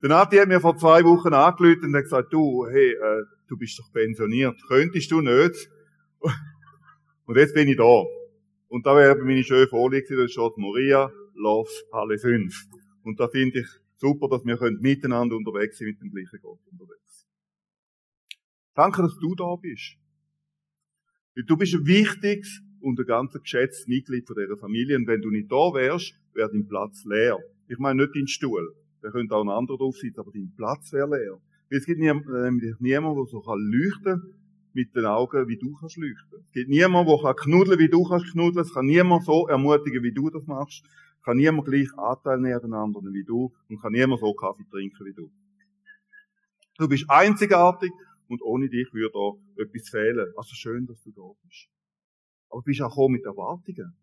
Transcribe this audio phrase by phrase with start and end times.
[0.00, 3.56] Der Nati hat mir vor zwei Wochen angerufen und hat gesagt, du, hey, äh, du
[3.56, 4.56] bist doch pensioniert.
[4.68, 5.70] Könntest du nicht?
[7.26, 8.04] Und jetzt bin ich da.
[8.68, 12.66] Und da wäre meine schöne Folie gewesen, da steht Moria, Love, alle fünf.
[13.02, 13.66] Und da finde ich
[13.96, 17.26] super, dass wir miteinander unterwegs sind, mit dem gleichen Gott unterwegs.
[18.74, 19.96] Danke, dass du da bist.
[21.46, 24.96] Du bist ein wichtiges und ein ganz geschätztes Mitglied von dieser Familie.
[24.96, 27.38] Und wenn du nicht da wärst, wäre dein Platz leer.
[27.68, 28.74] Ich meine nicht dein Stuhl.
[29.02, 31.40] Da könnte auch ein anderer drauf sitzen, aber dein Platz wäre leer.
[31.70, 34.34] Es gibt nämlich niemanden, der so leuchten kann
[34.72, 36.40] mit den Augen, wie du kannst leuchten.
[36.46, 38.64] Es gibt niemanden, der knuddeln wie du kannst knuddeln.
[38.64, 40.84] Es kann niemand so ermutigen, wie du das machst.
[41.18, 43.52] Es kann niemand gleich Anteil nehmen an anderen wie du.
[43.68, 45.30] Und kann niemand so Kaffee trinken wie du.
[46.78, 47.90] Du bist einzigartig
[48.28, 50.32] und ohne dich würde da etwas fehlen.
[50.36, 51.68] Also schön, dass du da bist.
[52.50, 53.94] Aber du bist auch mit Erwartungen.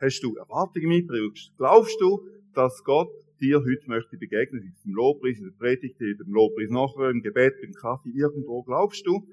[0.00, 1.52] Hast du Erwartungen mitgebracht?
[1.56, 4.74] Glaubst du, dass Gott dir heute möchte begegnen?
[4.84, 8.62] Im Lobpreis, in der Predigt, im Lobpreis nachher, im Gebet, beim Kaffee, irgendwo.
[8.62, 9.26] Glaubst du,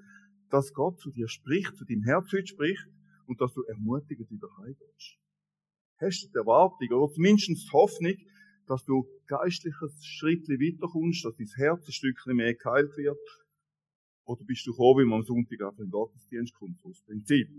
[0.49, 2.87] dass Gott zu dir spricht, zu deinem Herz heute spricht
[3.25, 5.17] und dass du ermutigend wieder heimgehst?
[5.99, 8.15] Hast du die Erwartung oder zumindest die Hoffnung,
[8.67, 13.19] dass du geistliches Schritt weiterkommst, dass dein Herz ein Stückchen mehr geheilt wird
[14.25, 17.49] oder bist du froh, wenn man am Sonntag auf den Gottesdienst kommt, so das Prinzip?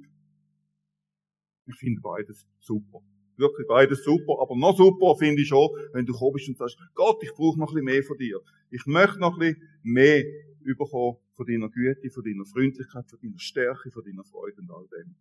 [1.67, 3.03] Ich finde beides super.
[3.37, 4.41] Wirklich beides super.
[4.41, 7.69] Aber noch super finde ich schon, wenn du kommst und sagst, Gott, ich brauche noch
[7.69, 8.41] ein bisschen mehr von dir.
[8.71, 10.25] Ich möchte noch ein bisschen mehr
[10.61, 14.87] überkommen von deiner Güte, von deiner Freundlichkeit, von deiner Stärke, von deiner Freude und all
[14.89, 15.15] dem.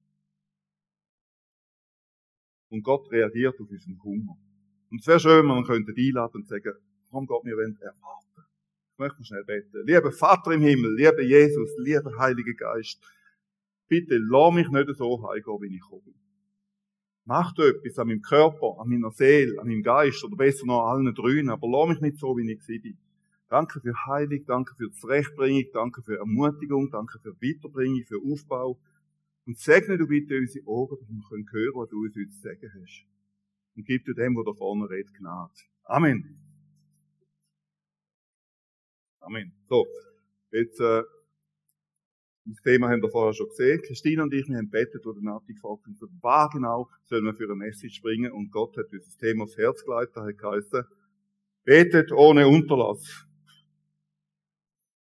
[2.69, 4.37] Und Gott reagiert auf unseren Hunger.
[4.89, 6.73] Und es wäre schön, wenn man könnte einladen und sagen,
[7.09, 8.21] komm Gott, wir wollen erwarten
[9.01, 9.85] möchte schnell beten.
[9.85, 13.03] Lieber Vater im Himmel, lieber Jesus, lieber Heiliger Geist,
[13.87, 16.13] bitte lass mich nicht so heimgehen, wie ich komme.
[17.25, 20.87] Mach du etwas an meinem Körper, an meiner Seele, an meinem Geist, oder besser noch
[20.87, 22.97] an allen drüben, aber lass mich nicht so, wie ich bin.
[23.47, 28.79] Danke für Heilig, danke für Zurechtbringung, danke für Ermutigung, danke für Weiterbringung, für Aufbau.
[29.45, 32.39] Und segne du bitte unsere Ohren, dass wir hören können, was du uns heute zu
[32.39, 33.05] sagen hast.
[33.75, 35.51] Und gib du dem, der da vorne redet, Gnade.
[35.83, 36.37] Amen.
[39.19, 39.51] Amen.
[39.67, 39.85] So,
[40.51, 41.03] jetzt, äh,
[42.51, 43.81] das Thema haben wir vorher schon gesehen.
[43.81, 47.33] Christine und ich, wir haben bettet, wo der Nati gefragt hat, was genau sollen wir
[47.33, 48.31] für eine Message bringen?
[48.31, 50.83] Und Gott hat das Thema aufs Herz geleitet, da hat geheißen,
[51.63, 53.25] betet ohne Unterlass.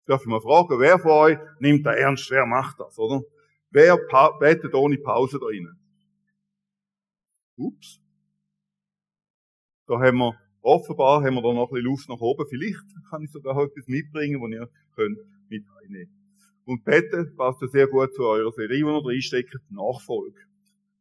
[0.07, 2.31] Darf ich mal fragen, wer von euch nimmt da ernst?
[2.31, 3.23] Wer macht das, oder?
[3.71, 3.99] Wer
[4.39, 5.69] betet ohne Pause da rein?
[7.57, 8.01] Ups.
[9.87, 12.47] Da haben wir Offenbar haben wir da noch ein bisschen Luft nach oben.
[12.49, 15.19] Vielleicht kann ich sogar etwas mitbringen, was ihr könnt
[15.49, 16.22] mit einnehmen
[16.65, 20.41] Und beten passt ja sehr gut zu eurer Serie, die ihr reinsteckt, Nachfolge.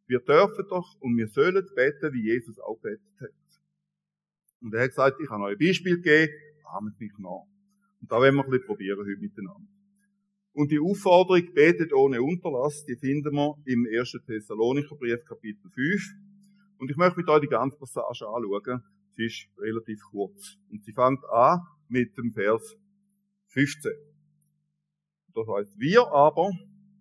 [0.08, 3.30] Wir dürfen doch und wir sollen beten, wie Jesus auch betet hat.
[4.62, 6.34] Und er hat gesagt, ich kann euch ein Beispiel geben,
[6.66, 7.46] ahmet mich nach.
[8.02, 9.68] Und da werden wir ein bisschen probieren heute miteinander.
[10.54, 14.18] Und die Aufforderung, betet ohne Unterlass, die finden wir im 1.
[14.26, 16.02] Thessalonicher Brief, Kapitel 5.
[16.78, 18.84] Und ich möchte mit euch die ganze Passage anschauen.
[19.16, 20.58] Sie ist relativ kurz.
[20.70, 22.76] Und sie fängt an mit dem Vers
[23.48, 23.92] 15.
[25.34, 26.52] Das heißt, wir aber,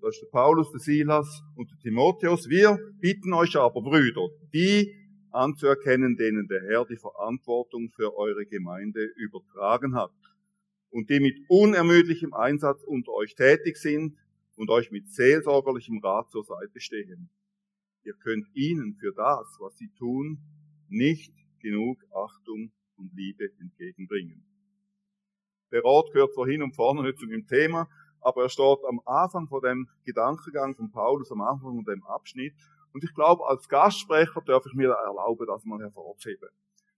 [0.01, 4.95] das ist der Paulus, der Silas und der Timotheus, wir bitten euch aber, Brüder, die
[5.33, 10.13] anzuerkennen, denen der Herr die Verantwortung für eure Gemeinde übertragen hat
[10.91, 14.17] und die mit unermüdlichem Einsatz unter euch tätig sind
[14.57, 17.31] und euch mit seelsorgerlichem Rat zur Seite stehen.
[18.05, 20.39] Ihr könnt ihnen für das, was sie tun,
[20.89, 24.45] nicht genug Achtung und Liebe entgegenbringen.
[25.73, 27.89] Der Rat gehört zwar hin und vorne nicht zu dem Thema,
[28.21, 32.55] aber er steht am Anfang von dem Gedankengang von Paulus, am Anfang von dem Abschnitt.
[32.93, 36.49] Und ich glaube, als Gastsprecher darf ich mir erlauben, das mal hervorzuheben.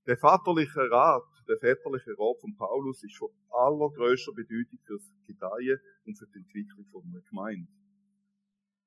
[0.06, 6.18] Der vaterliche Rat, der väterliche Rat von Paulus ist von allergrößter Bedeutung fürs Gedeihen und
[6.18, 7.68] für die Entwicklung von einer Gemeinde.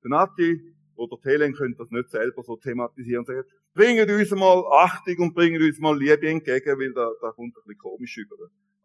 [0.04, 4.32] Der Nati oder die Helen können das nicht selber so thematisieren und sagen, bringen uns
[4.32, 8.18] mal Achtung und bringen uns mal Liebe entgegen, weil da, da kommt ein bisschen komisch
[8.18, 8.36] über.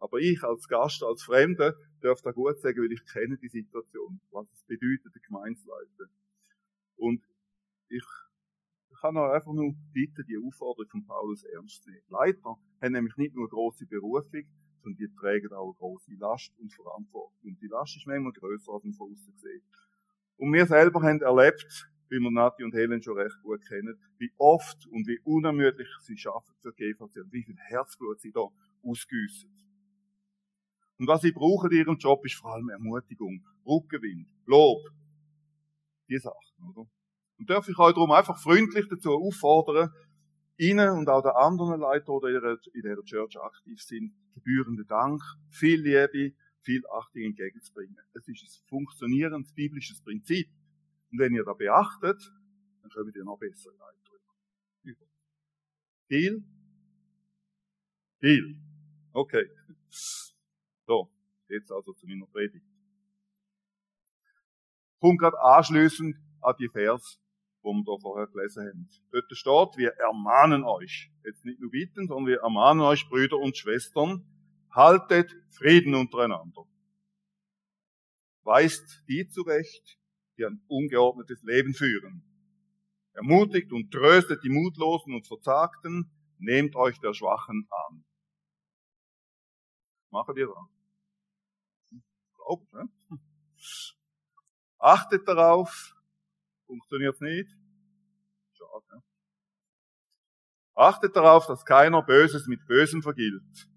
[0.01, 4.19] Aber ich als Gast, als Fremder, darf da gut sagen, weil ich kenne die Situation,
[4.31, 6.09] was es bedeutet, der Gemeinsleiter.
[6.95, 7.23] Und
[7.87, 8.03] ich,
[9.01, 12.03] kann auch einfach nur bitten, die Aufforderung von Paulus ernst zu nehmen.
[12.09, 14.43] Leiter haben nämlich nicht nur grosse Berufung,
[14.83, 17.33] sondern die tragen auch grosse Last und Verantwortung.
[17.43, 19.63] Und die Last ist manchmal grösser, als man von außen sieht.
[20.37, 24.31] Und wir selber haben erlebt, wie wir Nati und Helen schon recht gut kennen, wie
[24.37, 28.47] oft und wie unermüdlich sie schaffen für GVC und wie viel Herzblut sie da
[28.83, 29.49] ausgüssen.
[31.01, 34.87] Und was sie brauchen in ihrem Job ist vor allem Ermutigung, Rückgewinn, Lob.
[36.07, 36.87] Die Sachen, oder?
[37.39, 39.89] Und darf ich euch darum einfach freundlich dazu auffordern,
[40.57, 45.19] Ihnen und auch den anderen Leuten, die in dieser Church aktiv sind, gebührende Dank,
[45.49, 47.97] viel Liebe, viel Achtung entgegenzubringen.
[48.13, 50.49] Es ist ein funktionierendes biblisches Prinzip.
[51.11, 52.21] Und wenn ihr das beachtet,
[52.83, 54.97] dann könnt ihr noch besser leiten.
[56.09, 56.43] Viel?
[58.19, 58.55] Viel.
[59.13, 59.49] Okay.
[60.91, 61.09] So,
[61.47, 62.65] jetzt also zu meiner Predigt.
[64.99, 67.17] Kommt gerade anschließend an die Vers,
[67.61, 68.89] wo wir da vorher gelesen haben.
[69.13, 73.55] Dort steht, wir ermahnen euch, jetzt nicht nur bitten, sondern wir ermahnen euch, Brüder und
[73.55, 74.25] Schwestern,
[74.69, 76.65] haltet Frieden untereinander.
[78.43, 79.97] Weist die zurecht,
[80.37, 82.21] die ein ungeordnetes Leben führen.
[83.13, 88.03] Ermutigt und tröstet die Mutlosen und Verzagten, nehmt euch der Schwachen an.
[90.09, 90.80] Machen wir das?
[92.51, 92.89] Glaubt, ne?
[94.77, 95.95] Achtet darauf,
[96.65, 97.49] funktioniert nicht.
[98.51, 98.85] Schade.
[98.91, 99.03] Ne?
[100.73, 103.69] Achtet darauf, dass keiner Böses mit Bösem vergilt.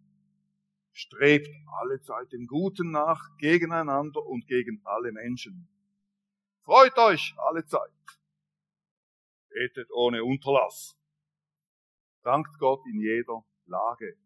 [0.91, 1.49] Strebt
[1.81, 5.69] alle Zeit dem Guten nach, gegeneinander und gegen alle Menschen.
[6.65, 7.93] Freut euch alle Zeit.
[9.51, 10.97] Betet ohne Unterlass.
[12.23, 14.17] Dankt Gott in jeder Lage.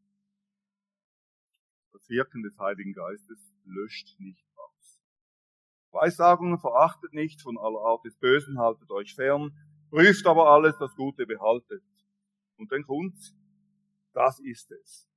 [2.09, 5.03] Wirken des Heiligen Geistes löscht nicht aus.
[5.91, 9.53] Weissagungen verachtet nicht, von aller Art des Bösen haltet euch fern,
[9.91, 11.83] prüft aber alles, das Gute behaltet.
[12.57, 13.35] Und dann kommt's,
[14.13, 15.09] das ist es,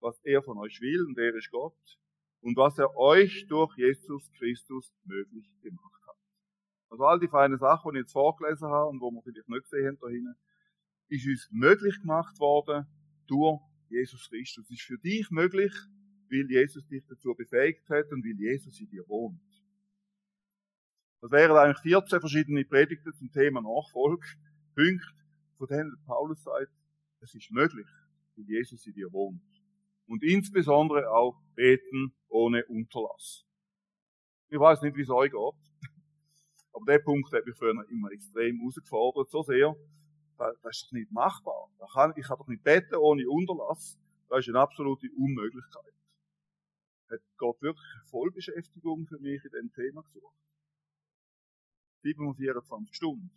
[0.00, 1.98] was er von euch will, und er ist Gott,
[2.40, 6.16] und was er euch durch Jesus Christus möglich gemacht hat.
[6.90, 9.62] Also all die feinen Sachen, die ich jetzt vorgelesen habe und wo wir vielleicht nicht
[9.62, 10.34] gesehen haben da hinten,
[11.08, 12.86] ist uns möglich gemacht worden
[13.26, 14.64] durch Jesus Christus.
[14.64, 15.72] Es ist für dich möglich,
[16.30, 19.40] weil Jesus dich dazu befähigt hat und weil Jesus in dir wohnt.
[21.20, 24.26] Das wären eigentlich 14 verschiedene Predigten zum Thema Nachfolge,
[24.74, 25.06] Punkte,
[25.58, 26.72] von denen Paulus sagt,
[27.20, 27.86] es ist möglich,
[28.36, 29.42] weil Jesus in dir wohnt.
[30.06, 33.44] Und insbesondere auch beten ohne Unterlass.
[34.48, 35.40] Ich weiß nicht, wie es euch geht,
[36.72, 39.76] aber der Punkt hat mich früher immer extrem herausgefordert, so sehr,
[40.38, 41.68] das ist doch nicht machbar.
[42.16, 43.98] Ich kann doch nicht beten ohne Unterlass.
[44.30, 45.99] Das ist eine absolute Unmöglichkeit
[47.10, 50.34] hat Gott wirklich Vollbeschäftigung für mich in diesem Thema gesucht.
[52.02, 53.30] 7 24 Stunden.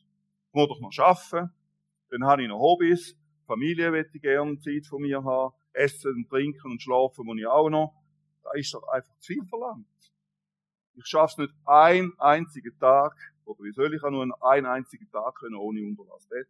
[0.47, 1.53] Ich muss doch noch arbeiten,
[2.09, 6.71] dann habe ich noch Hobbys, Familie möchte ich gerne Zeit von mir haben, Essen, Trinken
[6.71, 7.93] und Schlafen muss ich auch noch.
[8.43, 9.87] Da ist doch einfach zu viel verlangt.
[10.95, 13.15] Ich schaffe es nicht einen einzigen Tag,
[13.45, 16.49] oder wie soll ich auch nur einen einzigen Tag können ohne Unterlass beten.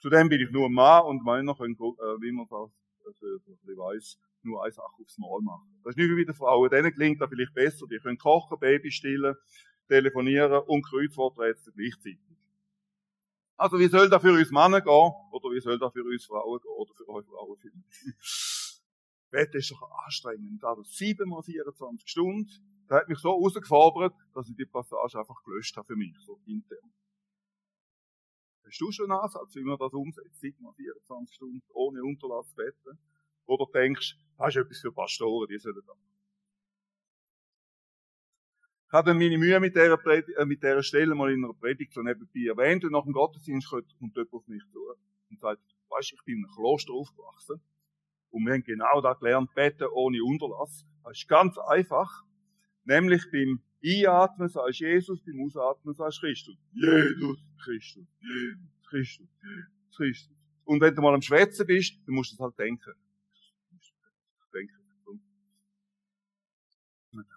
[0.00, 2.70] Zudem bin ich nur Mann und Männer können, äh, wie man das
[3.06, 5.80] ein bisschen weiss, nur eine Sache aufs Mal machen.
[5.84, 6.70] Das ist nicht wie bei den Frauen.
[6.70, 7.86] Denen klingt das vielleicht besser.
[7.86, 9.34] Die können kochen, Baby stillen,
[9.88, 12.18] telefonieren und Kreuzworträtsel gleichzeitig.
[13.56, 15.12] Also wie soll das für uns Männer gehen?
[15.32, 16.72] Oder wie soll das für uns Frauen gehen?
[16.76, 18.80] Oder für euch Frauen vielleicht?
[19.30, 20.62] Bett ist doch anstrengend.
[20.64, 22.50] Also 7 mal 24 Stunden.
[22.88, 26.38] Das hat mich so herausgefordert, dass ich die Passage einfach gelöscht habe für mich, so
[26.46, 26.92] intern.
[28.66, 30.40] Hast du schon Ansatz, wie man das umsetzt?
[30.40, 32.98] 7 mal 24 Stunden ohne Unterlass beten?
[33.46, 35.96] Oder denkst, das ist etwas für Pastoren, die sollen das.
[38.86, 41.92] Ich habe meine Mühe mit dieser, Predigt, äh, mit dieser Stelle mal in einer Predigt
[41.92, 44.78] so nebenbei erwähnt und nach dem Gottesdienst kommt jemand auf mich zu
[45.30, 47.60] und sagt, weißt du, ich bin in einem Kloster aufgewachsen
[48.30, 50.86] und wir haben genau da gelernt, beten ohne Unterlass.
[51.02, 52.22] Das ist ganz einfach.
[52.84, 56.56] Nämlich beim Einatmen sagst Jesus, beim Ausatmen sagst Christus.
[56.72, 58.06] Jesus Christus.
[58.20, 59.28] Jesus Christus.
[59.94, 60.36] Christus.
[60.64, 62.94] Und wenn du mal am Schwätzen bist, dann musst du das halt denken
[64.54, 64.78] denken.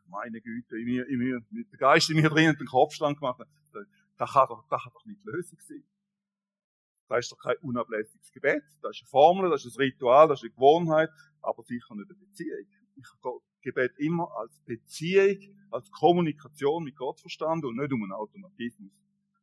[0.08, 3.42] Meine Güte, in mir, in mir, mit der Geist in mir drin den Kopfstand gemacht.
[4.18, 5.84] Das kann doch, das kann doch nicht die Lösung sein.
[7.10, 8.64] Das ist doch kein unablässiges Gebet.
[8.82, 11.10] Das ist eine Formel, das ist ein Ritual, das ist eine Gewohnheit,
[11.42, 12.68] aber sicher nicht eine Beziehung.
[12.96, 15.38] Ich habe Gebet immer als Beziehung,
[15.72, 18.92] als Kommunikation mit Gott verstanden und nicht um einen Automatismus.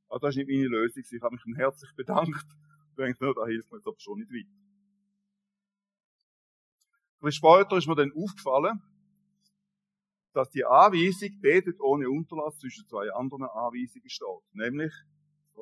[0.08, 1.02] Also das ist nicht meine Lösung.
[1.10, 2.46] Ich habe mich herzlich bedankt.
[2.90, 4.64] Ich denke, nur, da hilft mir jetzt aber schon nicht weiter.
[7.20, 8.82] Ein später ist mir dann aufgefallen,
[10.34, 14.54] dass die Anweisung betet ohne Unterlass zwischen zwei anderen Anweisungen steht.
[14.54, 14.92] Nämlich,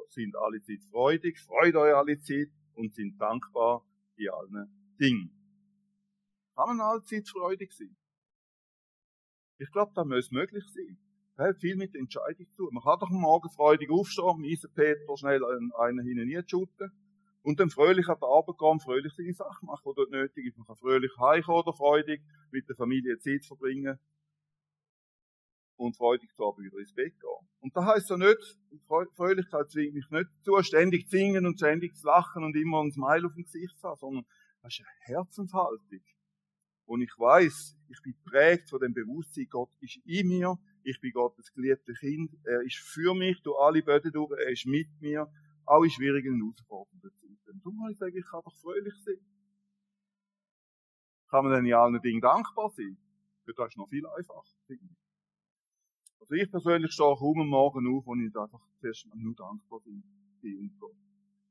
[0.08, 3.84] sind alle Zeit freudig, freut euch alle Zeit und sind dankbar
[4.16, 5.30] in allen Dingen.
[6.54, 7.96] Kann man alle Zeit freudig sein?
[9.58, 10.98] Ich glaube, das muss möglich sein.
[11.38, 12.68] Hat viel mit der Entscheidung zu.
[12.70, 16.92] Man kann doch morgen freudig aufstehen, Miese Peter schnell einen hinein shooten
[17.42, 20.58] und dann fröhlich an die Arbeit gehen, fröhlich seine Sachen machen, die dort nötig ist.
[20.58, 23.98] Man kann fröhlich heimkommen oder freudig mit der Familie Zeit verbringen.
[25.76, 27.48] und freudig zwar wieder ins Bett gehen.
[27.60, 28.58] Und da heißt ja nicht,
[29.16, 32.92] Fröhlichkeit zwingt mich nicht zu, ständig zu singen und ständig zu lachen und immer ein
[32.92, 34.24] Smile auf dem Gesicht zu haben, sondern
[34.62, 36.04] das ist eine Herzenshaltung.
[36.84, 41.12] Und ich weiß, ich bin prägt von dem Bewusstsein, Gott ist in mir, ich bin
[41.12, 45.30] Gottes geliebtes Kind, er ist für mich durch alle Böden durch, er ist mit mir,
[45.64, 47.60] auch in schwierigen und herausfordernden Zeiten.
[47.62, 49.20] Darum muss ich sagen, ich kann doch fröhlich sein.
[51.28, 52.98] Kann man dann in allen Dingen dankbar sein?
[53.46, 54.42] Das ist noch viel einfacher.
[56.20, 60.02] Also ich persönlich stehe kaum am Morgen auf, und ich einfach zuerst nur dankbar bin,
[60.42, 60.78] und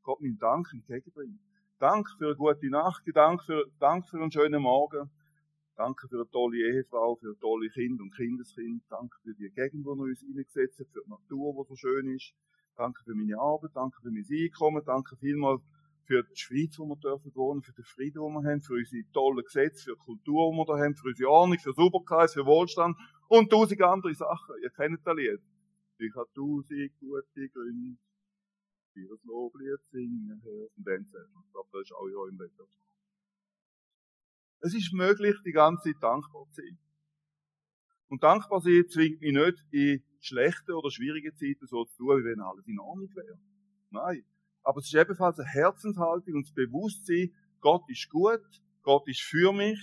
[0.04, 0.22] Gott.
[0.22, 1.40] Meinen Dank entgegenbringen.
[1.80, 5.10] Dank für eine gute Nacht, Dank für, Dank für einen schönen Morgen.
[5.76, 8.84] Danke für eine tolle Ehefrau, für tolle Kind und Kindeskind.
[8.90, 12.16] Danke für die Gegend, die wir uns eingesetzt haben, für die Natur, die so schön
[12.16, 12.34] ist.
[12.76, 15.62] Danke für meine Arbeit, danke für mein Einkommen, danke vielmals
[16.06, 19.04] für die Schweiz, wo wir dürfen wohnen, für den Frieden, den wir haben, für unsere
[19.14, 22.46] tollen Gesetze, für die Kultur, die wir da haben, für unsere Ordnung, für Sauberkeit, für
[22.46, 22.98] Wohlstand
[23.30, 24.56] und tausend andere Sachen.
[24.62, 25.40] Ihr kennt das Lied.
[26.00, 27.98] Ich habe tausend gute Gründe,
[28.94, 30.68] für das Loblied singen, Herr.
[30.76, 32.68] Und dann man, ich glaube, das ist auch ja im Wetter.
[34.62, 36.78] Es ist möglich, die ganze Zeit dankbar zu sein.
[38.10, 42.26] Und dankbar sein zwingt mich nicht in schlechten oder schwierigen Zeiten so zu tun, wie
[42.26, 43.40] wenn alles in Ordnung wäre.
[43.90, 44.24] Nein.
[44.64, 48.42] Aber es ist ebenfalls eine Herzenshaltung und das Bewusstsein, Gott ist gut,
[48.84, 49.80] Gott ist für mich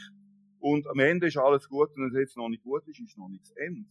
[0.61, 3.19] und am Ende ist alles gut und wenn es jetzt noch nicht gut ist, ist
[3.19, 3.89] noch nicht das Ende.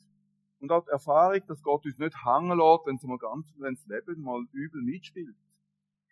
[0.59, 3.85] Und auch die Erfahrung, dass Gott uns nicht hängen lässt, wenn, mal ganz, wenn das
[3.87, 5.35] Leben mal übel mitspielt.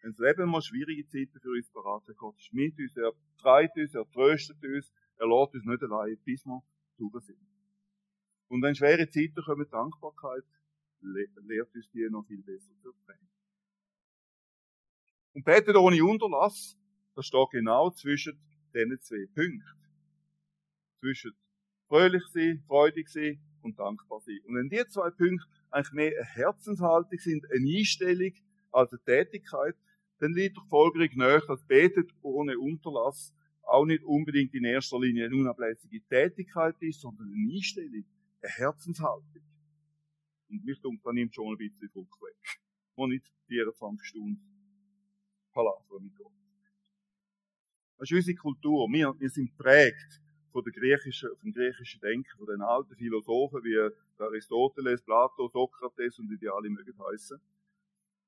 [0.05, 3.75] Wenn das Leben mal schwierige Zeiten für uns beraten, Gott ist mit uns, er treibt
[3.75, 6.61] uns, er tröstet uns, er lässt uns nicht allein, bis wir
[6.95, 7.39] drüber sind.
[8.47, 10.43] Und wenn schwere Zeiten kommen, Dankbarkeit
[11.01, 13.29] lehrt uns die noch viel besser zu erkennen.
[15.33, 16.77] Und betet ohne Unterlass,
[17.15, 18.39] das steht genau zwischen
[18.75, 19.63] diesen zwei Punkten.
[20.99, 21.31] Zwischen
[21.87, 24.39] fröhlich sein, freudig sein und dankbar sein.
[24.45, 28.33] Und wenn die zwei Punkte eigentlich mehr eine Herzenshaltung sind, eine Einstellung
[28.71, 29.75] als eine Tätigkeit,
[30.19, 35.25] dann liegt doch folgerichtig näher, dass betet ohne Unterlass auch nicht unbedingt in erster Linie
[35.25, 38.05] eine unablässige Tätigkeit ist, sondern eine Einstellung,
[38.41, 39.43] eine Herzenshaltung.
[40.49, 42.59] Und mich denke, da nimmt schon ein bisschen Druck weg.
[42.95, 44.41] Und nicht 24 Stunden
[45.51, 46.31] Palaver mit Gott.
[47.97, 48.87] Das ist unsere Kultur.
[48.89, 53.89] Wir, wir sind prägt von der griechischen, vom griechischen Denken, von den alten Philosophen wie
[54.17, 57.39] Aristoteles, Plato, Sokrates und wie die alle mögen heißen.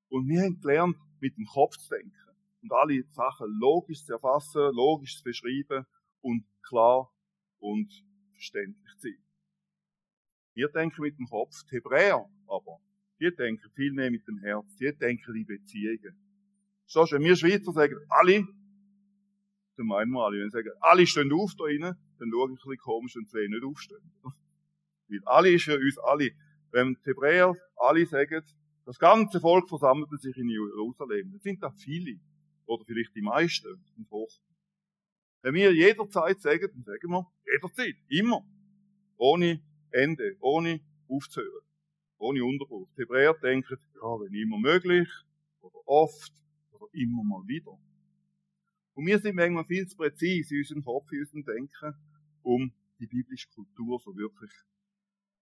[0.08, 2.14] Und wir haben gelernt, mit dem Kopf zu denken
[2.62, 5.86] und alle Sachen logisch zu erfassen, logisch zu beschreiben
[6.20, 7.10] und klar
[7.58, 7.92] und
[8.32, 9.24] verständlich zu sein.
[10.54, 12.80] Wir denken mit dem Kopf, die Hebräer aber,
[13.20, 16.16] die denken viel mehr mit dem Herz, die denken in Beziehungen.
[16.92, 18.46] Du, wenn wir Schweizer sagen, alle,
[19.76, 20.38] dann meinen wir alle.
[20.38, 21.80] Wenn wir sagen, alle stehen auf da rein,
[22.18, 24.12] dann schaue ich ein bisschen komisch, wenn zwei nicht aufstehen.
[25.08, 26.30] Weil alle ist für uns alle.
[26.70, 28.42] Wenn die Hebräer alle sagen,
[28.88, 32.18] das ganze Volk versammelte sich in Jerusalem, dann sind da viele.
[32.64, 34.32] Oder vielleicht die meisten und hoch.
[35.42, 38.46] Wenn wir jederzeit sagen, dann sagen wir jederzeit, immer.
[39.18, 41.66] Ohne Ende, ohne aufzuhören.
[42.16, 42.88] Ohne Unterbruch.
[42.96, 45.10] Die Hebräer denken, ja, wenn immer möglich,
[45.60, 46.32] oder oft,
[46.70, 47.78] oder immer mal wieder.
[48.94, 51.94] Und wir sind manchmal viel zu präzise in unserem Kopf, in unserem Denken,
[52.40, 54.50] um die biblische Kultur so wirklich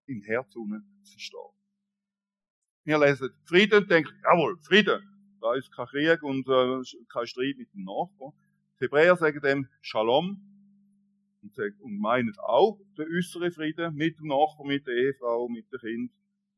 [0.05, 0.67] im Herz zu
[1.05, 1.56] verstehen.
[2.87, 5.01] Wir lesen Frieden denken, jawohl, Frieden.
[5.41, 8.31] Da ist kein Krieg und äh, kein Streit mit dem Nachbarn.
[8.79, 10.39] Die Hebräer sagen dem Shalom
[11.41, 15.79] und, und meinen auch den äußeren Frieden mit dem Nachbarn, mit der Ehefrau, mit dem
[15.81, 16.11] Kind.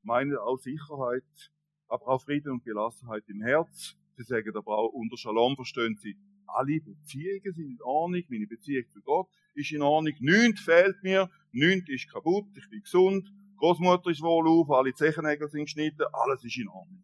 [0.03, 1.51] Meinen auch Sicherheit,
[1.87, 3.97] aber auch Frieden und Gelassenheit im Herz.
[4.15, 8.85] Sie sagen aber auch, unter Shalom verstehen sie, alle Beziehungen sind in Ordnung, meine Beziehung
[8.93, 13.27] zu Gott ist in Ordnung, nichts fehlt mir, nichts ist kaputt, ich bin gesund,
[13.59, 17.03] Großmutter ist wohl auf, alle Zechennägel sind geschnitten, alles ist in Ordnung.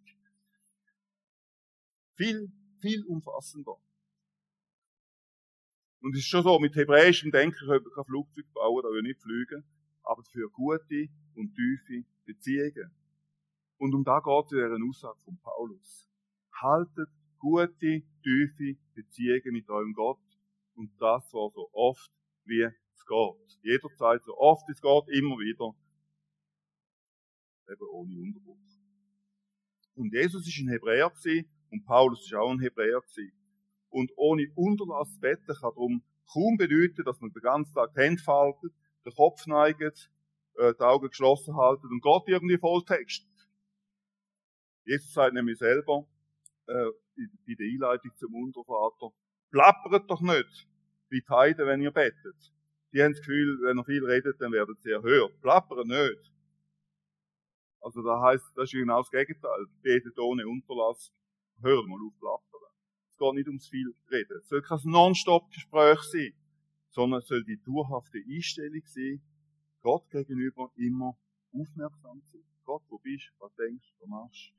[2.15, 3.75] Viel, viel umfassender.
[5.99, 9.01] Und es ist schon so, mit hebräischem Denken können wir kein Flugzeug bauen, da will
[9.01, 9.63] nicht fliegen,
[10.03, 12.91] aber für gute und tiefe Beziehungen.
[13.77, 16.09] Und um da geht es in dieser Aussage von Paulus
[16.61, 20.19] haltet gute, tiefe Beziehungen mit eurem Gott
[20.75, 22.09] und das zwar so oft,
[22.45, 23.59] wie es geht.
[23.61, 25.75] Jederzeit, so oft es geht, immer wieder.
[27.69, 28.57] Eben ohne Unterbruch.
[29.95, 33.31] Und Jesus ist ein Hebräer gewesen, und Paulus ist auch ein Hebräer gewesen.
[33.89, 38.21] Und ohne Unterlass beten kann darum kaum bedeuten, dass man den ganzen Tag die Hände
[38.21, 38.73] faltet,
[39.05, 40.11] den Kopf neigt,
[40.55, 43.29] äh, die Augen geschlossen haltet und Gott irgendwie volltextet.
[44.85, 46.07] Jesus sagt nämlich selber,
[46.67, 49.15] äh, in der Einleitung zum Untervater,
[49.49, 50.67] plappert doch nicht,
[51.09, 52.53] wie die Heiden, wenn ihr betet.
[52.93, 55.39] Die haben das Gefühl, wenn ihr viel redet, dann werdet ihr erhört.
[55.41, 56.34] Plappert nicht.
[57.85, 59.67] Also da heißt, das ist genau das Gegenteil.
[59.83, 61.13] Betet ohne Unterlass.
[61.61, 62.73] Hör mal auf plappern.
[63.11, 64.39] Es geht nicht ums viel reden.
[64.41, 66.33] Es soll kein Non-Stop-Gespräch sein,
[66.89, 69.21] sondern es soll die dauerhafte Einstellung sein,
[69.83, 71.15] Gott gegenüber immer
[71.53, 72.41] aufmerksam sein.
[72.63, 74.51] Gott, wo bist, was denkst, was machst.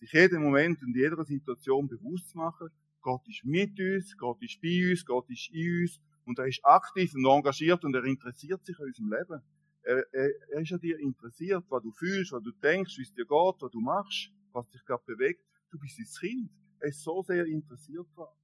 [0.00, 2.70] Sich jeden Moment und jeder Situation bewusst machen,
[3.02, 6.64] Gott ist mit uns, Gott ist bei uns, Gott ist in uns und er ist
[6.64, 9.42] aktiv und engagiert und er interessiert sich an unserem Leben.
[9.88, 13.14] Er, er, er ist an dir interessiert, was du fühlst, was du denkst, wie es
[13.14, 15.42] dir geht, was du machst, was dich gerade bewegt.
[15.70, 16.50] Du bist sein Kind.
[16.80, 18.36] Er ist so sehr interessiert daran.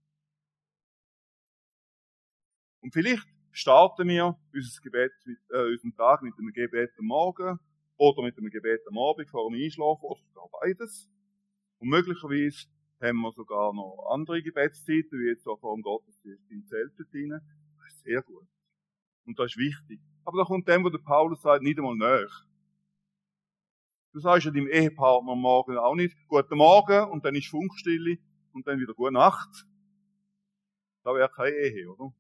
[2.81, 5.13] Und vielleicht starten wir unser Gebet,
[5.51, 7.59] äh, unseren Tag mit einem Gebet am Morgen
[7.99, 11.11] oder mit einem Gebet am Abend vor dem Einschlafen oder sogar beides.
[11.77, 12.69] Und möglicherweise
[13.03, 17.39] haben wir sogar noch andere Gebetszeiten, wie jetzt auch vor dem Gottesdienst im Zelt drin.
[17.77, 18.49] Das ist sehr gut.
[19.27, 20.01] Und das ist wichtig.
[20.25, 22.31] Aber da kommt dem, wo der Paulus sagt, nicht einmal näher.
[24.13, 28.19] Du sagst ja deinem Ehepartner am Morgen auch nicht, guten Morgen, und dann ist Funkstille,
[28.53, 29.67] und dann wieder gute Nacht.
[31.03, 32.15] Da wäre keine Ehe, oder?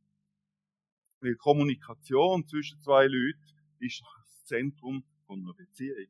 [1.20, 3.40] Weil Kommunikation zwischen zwei Leuten
[3.78, 6.08] ist das Zentrum von einer Beziehung.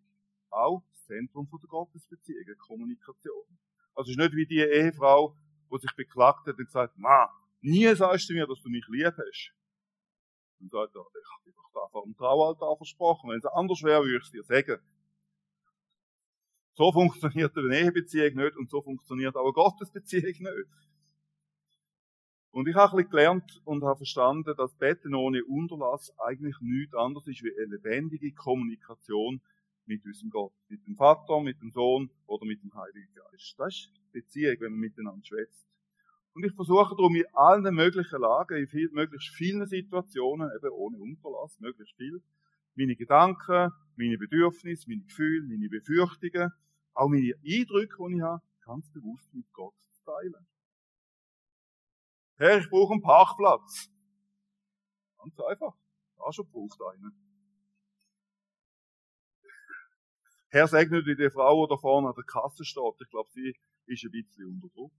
[0.50, 3.58] Auch das Zentrum von der Gottesbeziehung, Kommunikation.
[3.94, 5.36] Also es ist nicht wie die Ehefrau,
[5.70, 7.28] die sich beklagt hat und gesagt, Ma,
[7.60, 9.52] nie sagst du mir, dass du mich lieb hast.
[10.60, 13.30] Und sagt er, ich habe dir doch da vor dem Traualtar versprochen.
[13.30, 14.80] Wenn es anders wäre, würde ich es dir sagen.
[16.76, 20.68] So funktioniert eine Ehebeziehung nicht und so funktioniert auch eine Gottesbeziehung nicht.
[22.50, 26.94] Und ich habe ein bisschen gelernt und habe verstanden, dass Betten ohne Unterlass eigentlich nichts
[26.94, 29.40] anderes ist wie eine lebendige Kommunikation
[29.86, 30.52] mit unserem Gott.
[30.68, 33.54] Mit dem Vater, mit dem Sohn oder mit dem Heiligen Geist.
[33.58, 35.66] Das ist Beziehung, wenn man miteinander schwätzt.
[36.34, 40.98] Und ich versuche darum in allen möglichen Lagen, in viel, möglichst vielen Situationen, eben ohne
[40.98, 42.20] Unterlass, möglichst viel,
[42.74, 46.50] meine Gedanken, meine Bedürfnisse, meine Gefühle, meine Befürchtungen,
[46.94, 50.46] auch meine Eindrücke, die ich habe, ganz bewusst mit Gott zu teilen.
[52.36, 53.88] Herr, ich brauche einen Parkplatz.
[55.18, 55.74] Ganz einfach.
[56.16, 57.12] Da schon braucht einen.
[60.48, 63.00] Herr segne die Frau, die da vorne an der Kasse steht.
[63.00, 63.54] Ich glaube, sie
[63.86, 64.92] ist ein bisschen unter Druck.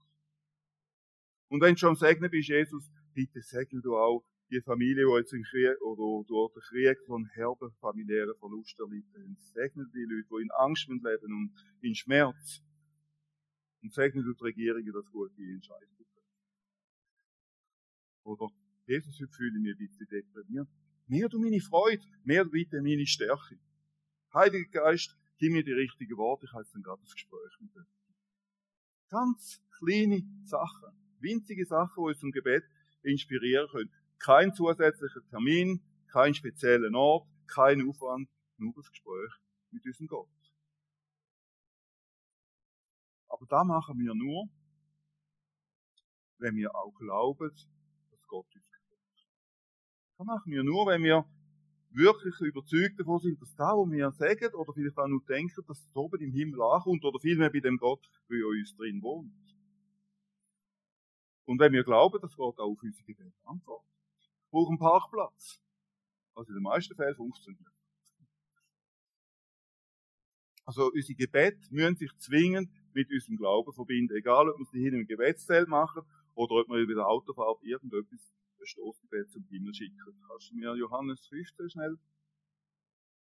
[1.50, 5.18] Und wenn du schon am Segnen bist, Jesus, bitte segne du auch die Familie, die
[5.18, 9.38] jetzt im Krieg oder durch den Krieg von herben familiären Verlust erlitten haben.
[9.54, 12.62] Segne die Leute, die in Angst leben und in Schmerz.
[13.82, 16.16] Und segne du die Regierungen, dass gute Entscheidungen treffen.
[18.24, 18.50] Oder,
[18.88, 20.68] Jesus, heute fühle ich mich ein bisschen deprimiert.
[21.08, 23.60] Mehr du meine Freude, mehr bitte meine Stärke.
[24.34, 27.86] Heiliger Geist, gib mir die richtigen Worte, ich jetzt dann gerade das Gespräch mit dir.
[29.10, 32.64] Ganz kleine Sachen, winzige Sachen, die uns zum Gebet
[33.04, 33.92] inspirieren können.
[34.20, 39.32] Kein zusätzlicher Termin, kein spezieller Ort, kein Aufwand, nur das Gespräch
[39.72, 40.30] mit unserem Gott.
[43.28, 44.48] Aber da machen wir nur,
[46.38, 47.52] wenn wir auch glauben,
[48.12, 49.28] dass Gott uns gehört.
[50.18, 51.26] Das machen wir nur, wenn wir
[51.92, 55.80] wirklich überzeugt davon sind, dass da, wo wir sagen oder vielleicht auch nur denken, dass
[55.80, 59.55] es oben im Himmel ankommt oder vielmehr bei dem Gott, der in uns drin wohnt.
[61.46, 63.90] Und wenn wir glauben, dass Gott auch auf unsere Gebete antwortet.
[64.50, 65.62] Brauchen einen Parkplatz.
[66.34, 67.72] Also in den meisten Fällen funktioniert.
[70.66, 74.16] Also unsere Gebete müssen sich zwingend mit unserem Glauben verbinden.
[74.16, 76.02] Egal, ob wir sie hin im Gebetszelt machen
[76.34, 79.98] oder ob wir über der Autofahrt irgendetwas ein Stoßgebet zum Himmel schicken.
[80.28, 81.98] Kannst du mir Johannes 15 schnell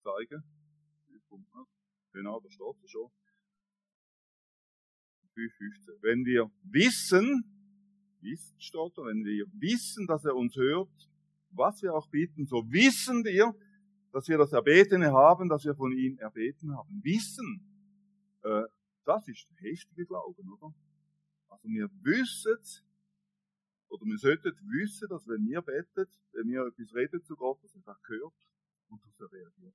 [0.02, 0.44] zeigen?
[2.12, 3.10] Genau, da steht es schon.
[5.36, 6.02] 5,15.
[6.02, 7.59] Wenn wir wissen,
[8.22, 11.10] wissen da, wenn wir wissen, dass er uns hört,
[11.50, 13.54] was wir auch bitten, so wissen wir,
[14.12, 17.00] dass wir das Erbetene haben, dass wir von ihm erbeten haben.
[17.02, 17.66] Wissen,
[18.42, 18.62] äh,
[19.04, 20.74] das ist heftige Glauben, oder?
[21.48, 22.58] Also wir wissen,
[23.88, 27.74] oder wir sollten wissen, dass wenn wir beten, wenn wir etwas reden zu Gott, dass
[27.74, 28.34] er das hört
[28.88, 29.74] und dass er reagiert.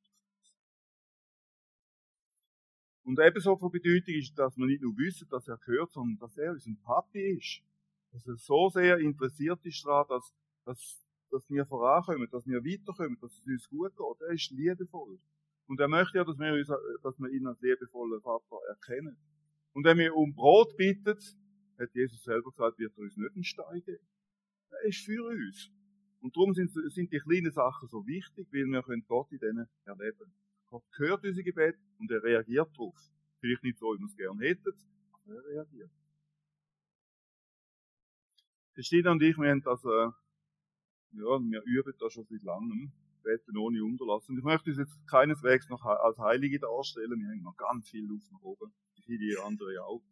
[3.03, 6.37] Und ebenso von Bedeutung ist, dass wir nicht nur wissen, dass er hört, sondern dass
[6.37, 7.61] er unser Papi ist.
[8.15, 13.17] Dass er so sehr interessiert ist daran, dass, dass, dass wir vorankommen, dass wir weiterkommen,
[13.19, 14.21] dass es uns gut geht.
[14.21, 15.19] Er ist liebevoll.
[15.67, 16.71] Und er möchte ja, dass wir, uns,
[17.03, 19.17] dass wir ihn als liebevollen Vater erkennen.
[19.73, 21.17] Und wenn wir um Brot bitten,
[21.77, 23.99] hat Jesus selber gesagt, wird er uns nicht geben.
[24.69, 25.71] Er ist für uns.
[26.21, 29.67] Und darum sind, sind die kleinen Sachen so wichtig, weil wir können Gott in denen
[29.83, 30.31] erleben.
[30.69, 32.95] Gott hört unser Gebet und er reagiert darauf.
[33.41, 34.73] Vielleicht nicht so, wie wir es gerne hätten,
[35.11, 35.91] aber er reagiert.
[38.75, 42.91] Christina und ich, wir haben das, äh, ja, wir üben das schon seit langem.
[43.23, 44.27] beten ohne Unterlass.
[44.29, 47.19] Und ich möchte uns jetzt keineswegs noch als Heilige darstellen.
[47.19, 48.73] Wir haben noch ganz viel Luft nach oben.
[49.05, 50.03] Viele andere auch.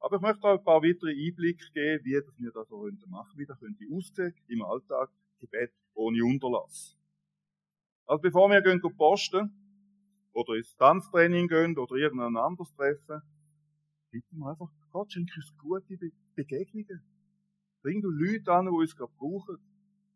[0.00, 3.38] Aber ich möchte auch ein paar weitere Einblicke geben, wie das wir das so machen
[3.38, 6.96] wie das könnte aussehen im Alltag, Gebet ohne Unterlass.
[8.06, 9.50] Also bevor wir gehen posten,
[10.32, 13.22] oder ins Tanztraining gehen, oder irgendein anderes Treffen,
[14.10, 15.98] bitten wir einfach, Gott schenke uns gute
[16.34, 17.02] Begegnungen.
[17.82, 19.56] Bring du Leute an, die uns gerade brauchen.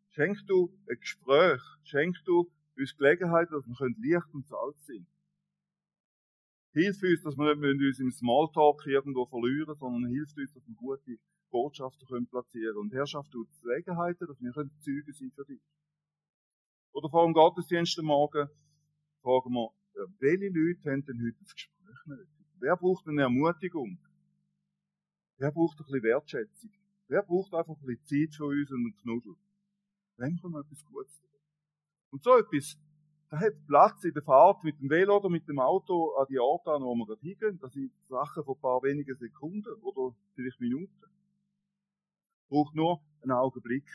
[0.09, 1.61] Schenk du ein Gespräch.
[1.83, 5.07] Schenk du uns Gelegenheit, dass wir Licht und Salz sind.
[6.73, 10.75] Hilf uns, dass wir nicht uns im Smalltalk irgendwo verlieren, sondern hilft uns, dass wir
[10.75, 11.17] gute
[11.49, 15.61] Botschaften können platzieren Und Herrschaft tut Gelegenheiten, dass wir Zeugen sein für dich.
[16.91, 18.49] Oder vor dem Gottesdienst am Morgen
[19.21, 19.71] fragen wir,
[20.19, 22.45] welche Leute haben denn heute das Gespräch nötig?
[22.59, 23.97] Wer braucht eine Ermutigung?
[25.37, 26.71] Wer braucht ein bisschen Wertschätzung?
[27.07, 29.35] Wer braucht einfach ein bisschen Zeit für uns und einen Knuddel?
[30.17, 31.29] Wem können wir etwas Gutes tun?
[32.11, 32.77] Und so etwas,
[33.29, 36.39] da hat Platz in der Fahrt mit dem Velo oder mit dem Auto an die
[36.39, 37.59] Orte an, wo wir gerade hingehen.
[37.59, 41.05] Das sind Sachen von ein paar wenigen Sekunden oder vielleicht Minuten.
[42.49, 43.89] Braucht nur einen Augenblick,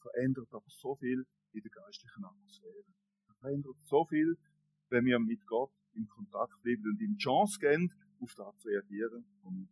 [0.00, 2.84] verändert aber so viel in der geistlichen Atmosphäre.
[3.38, 4.36] Verändert so viel,
[4.88, 8.68] wenn wir mit Gott in Kontakt bleiben und ihm die Chance geben, auf das zu
[8.68, 9.66] reagieren, was wir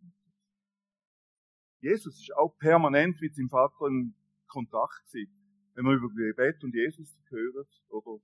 [1.81, 4.15] Jesus ist auch permanent mit seinem Vater in
[4.47, 5.33] Kontakt gewesen.
[5.75, 8.21] Wenn man über Gebet und Jesus hört oder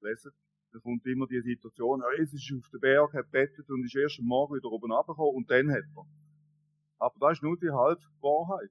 [0.00, 0.32] lesen,
[0.72, 4.18] dann kommt immer die Situation, Jesus ist auf den Berg, hat bettet und ist erst
[4.18, 6.06] am Morgen wieder oben runtergekommen und dann hat er.
[6.98, 8.70] Aber das ist nur die halbe Wahrheit.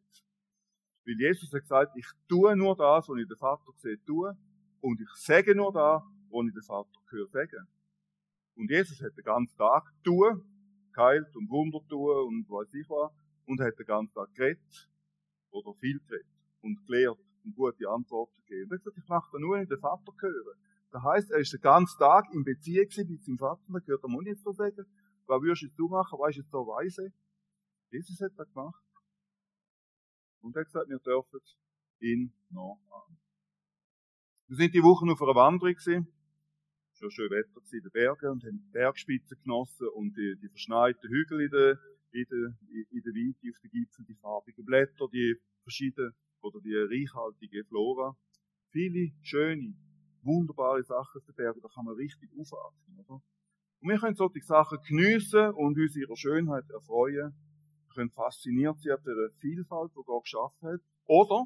[1.05, 4.35] Weil Jesus hat gesagt, ich tue nur das, was ich den Vater sehe, tue,
[4.81, 7.67] und ich sage nur das, was ich den Vater höre sagen.
[8.55, 10.43] Und Jesus hat den ganzen Tag tun,
[10.93, 13.11] geheilt und Wunder tun und weiß ich was,
[13.45, 14.89] und hat den ganzen Tag geredet,
[15.51, 16.27] oder viel geredet,
[16.61, 18.71] und gelehrt und gute Antworten gegeben.
[18.71, 20.55] Er hat gesagt, ich mache da nur, wenn ich den Vater höre.
[20.91, 24.25] Das heisst, er ist den ganzen Tag in Beziehung mit seinem Vater, da gehört er
[24.25, 24.85] jetzt so sagen,
[25.27, 27.11] was würdest du machen, was ist jetzt so weise?
[27.91, 28.83] Jesus hat das gemacht.
[30.41, 31.39] Und er hat gesagt, wir dürfen
[31.99, 33.17] ihn noch an.
[34.47, 36.07] Wir sind die Wochen auf einer Wanderung gewesen.
[37.05, 41.07] Schon schön Wetter in den Bergen und haben die Bergspitzen genossen und die, die verschneiten
[41.07, 41.77] Hügel in der,
[42.11, 42.57] in der,
[42.89, 48.17] in der Weite auf den Gipfeln, die farbigen Blätter, die verschiedenen, oder die reichhaltige Flora.
[48.71, 49.75] Viele schöne,
[50.23, 53.21] wunderbare Sachen auf den Bergen, da kann man richtig aufatmen, oder?
[53.81, 57.35] Und wir können solche Sachen geniessen und uns ihrer Schönheit erfreuen.
[57.85, 60.81] Wir können fasziniert sein von der Vielfalt, die Gott geschaffen hat.
[61.05, 61.45] Oder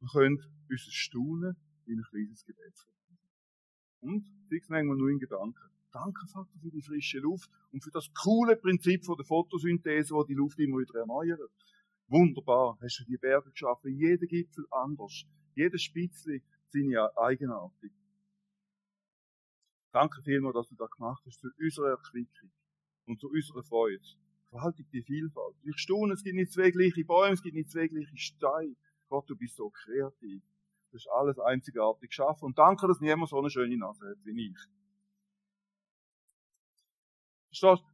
[0.00, 2.74] wir können unser Staunen in ein kleines Gebet.
[4.00, 5.70] Und, fix manchmal nur in Gedanken.
[5.92, 10.24] Danke, Vater, für die frische Luft und für das coole Prinzip von der Photosynthese, wo
[10.24, 11.50] die Luft immer wieder erneuert.
[12.06, 17.92] Wunderbar, hast du die Berge geschaffen, jeder Gipfel anders, jeder Spitzli seine Eigenartig.
[19.92, 22.50] Danke vielmals, dass du das gemacht hast, zu unserer Erquickung
[23.06, 24.02] und zu unserer Freude.
[24.50, 25.56] Gewaltig die Vielfalt.
[25.62, 28.76] Ich staune, es gibt nicht zwei gleiche Bäume, es gibt nicht zwei gleiche Steine.
[29.08, 30.42] Gott, du bist so kreativ.
[30.90, 32.46] Du hast alles einzigartig geschaffen.
[32.46, 34.58] Und danke, dass niemand so eine schöne Nase hat wie ich.
[37.48, 37.90] Verstehst du?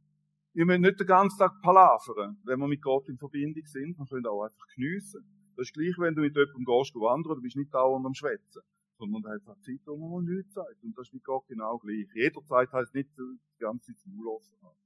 [0.53, 3.97] Wir müssen nicht den ganzen Tag palavern, wenn wir mit Gott in Verbindung sind.
[3.97, 5.23] Wir können auch einfach geniessen.
[5.55, 8.61] Das ist gleich, wenn du mit jemandem gehst, wandern, du bist nicht dauernd am Schwätzen.
[8.97, 10.83] Sondern da hat es Zeit, wo man nichts sagt.
[10.83, 12.07] Und das ist mit Gott genau gleich.
[12.15, 14.77] Jederzeit heisst nicht, die ganze Zeit Maul offen haben.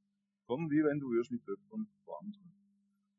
[0.47, 2.51] Sondern wie wenn du würdest mit jemandem wandern.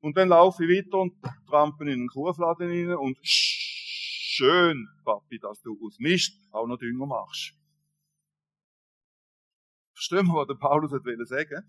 [0.00, 1.14] Und dann laufe ich weiter und
[1.48, 3.16] trampe in einen Kuhfladen rein und
[4.32, 7.54] schön, Papi, dass du aus Mist auch noch Dünger machst.
[9.94, 11.62] Verstehen wir, was der Paulus hat sagen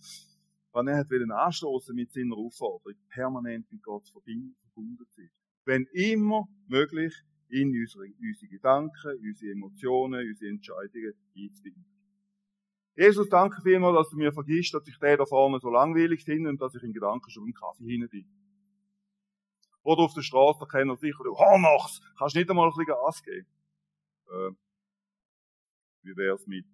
[0.71, 4.55] Was er hat anstoßen mit seiner Aufforderung, permanent mit Gott verbunden
[4.97, 5.29] zu sein.
[5.65, 7.13] Wenn immer möglich,
[7.49, 11.85] in unsere, unsere Gedanken, unsere Emotionen, unsere Entscheidungen einzubinden.
[12.95, 16.49] Jesus, danke vielmals, dass du mir vergisst, dass ich der da vorne so langweilig finde
[16.49, 18.25] und dass ich in Gedanken schon im Kaffee hinein bin.
[19.83, 23.21] Oder auf der Straße, da kennen sicher, du Hornochs, kannst nicht einmal ein bisschen Gas
[23.21, 23.47] geben.
[24.27, 24.51] Äh,
[26.03, 26.65] wie wär's mit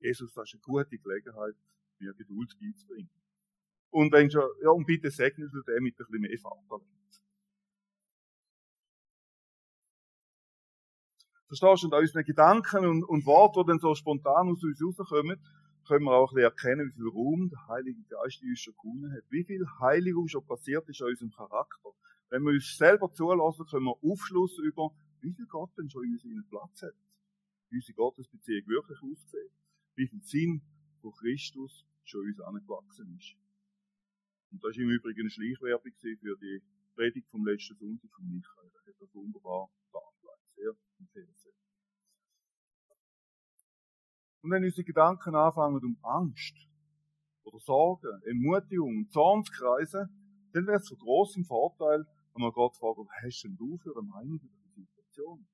[0.00, 1.54] Jesus, das ist eine gute Gelegenheit,
[1.98, 3.10] mir Geduld beizubringen.
[3.90, 6.84] Und wenn schon, ja, und bitte segnest du den mit ein bisschen mehr Vaterland.
[11.48, 11.86] Verstehst du?
[11.86, 15.40] Und an unseren Gedanken und, und Worten, die dann so spontan aus uns rauskommen,
[15.90, 18.74] können wir auch ein bisschen erkennen, wie viel Raum der Heilige Geist in uns schon
[18.80, 19.24] gewonnen hat.
[19.28, 21.90] Wie viel Heiligung schon passiert ist an unserem Charakter.
[22.28, 26.12] Wenn wir uns selber zulassen, können wir Aufschluss über, wie viel Gott denn schon in
[26.12, 26.94] uns Platz hat.
[27.70, 29.50] Wie unsere Gottesbeziehung wirklich aussieht.
[29.96, 30.62] Wie viel Sinn
[31.02, 33.34] von Christus schon uns angewachsen ist.
[34.52, 36.62] Und das war im Übrigen eine Schleichwerbung für die
[36.94, 38.70] Predigt vom letzten Sonntag von Michael.
[38.74, 40.54] Er hat das wunderbar dargelegt.
[40.54, 41.59] Sehr empfehlenswert.
[44.42, 46.54] Und wenn unsere Gedanken anfangen um Angst
[47.42, 50.08] oder Sorgen, Entmutigung, Zorn zu kreisen,
[50.52, 53.92] dann wäre es von großem Vorteil, wenn man Gott fragt, was hast denn du für
[53.96, 55.46] eine Meinung über die Situation?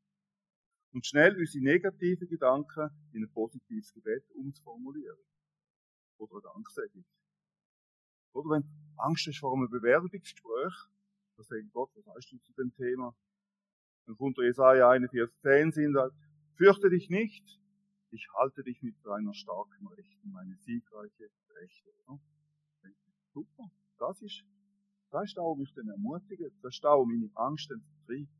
[0.92, 5.18] Und schnell unsere negativen Gedanken in ein positives Gebet umzuformulieren.
[6.18, 7.04] Oder eine Danksagung.
[8.32, 8.64] Oder wenn
[8.96, 10.74] Angst hast vor einem Bewerbungsgespräch,
[11.36, 13.14] dann sagt Gott, was heißt du zu dem Thema?
[14.06, 16.14] Dann kommt der Jesaja 41,10 sind sagt,
[16.56, 17.44] fürchte dich nicht,
[18.10, 21.90] ich halte dich mit deiner starken Rechten, meine siegreiche Rechte.
[22.08, 22.18] Ja?
[23.32, 24.44] Super, das ist,
[25.10, 28.30] das ist auch mich dann ermutigen, das ist auch meine Angst dann vertreibt.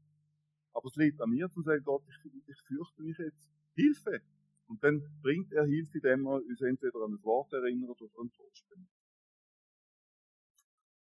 [0.72, 4.22] Aber es liegt an mir zu sagen, Gott, ich, ich fürchte mich jetzt, Hilfe!
[4.68, 8.31] Und dann bringt er Hilfe, indem er uns entweder an das Wort erinnert oder an
[8.31, 8.90] Trost spendet.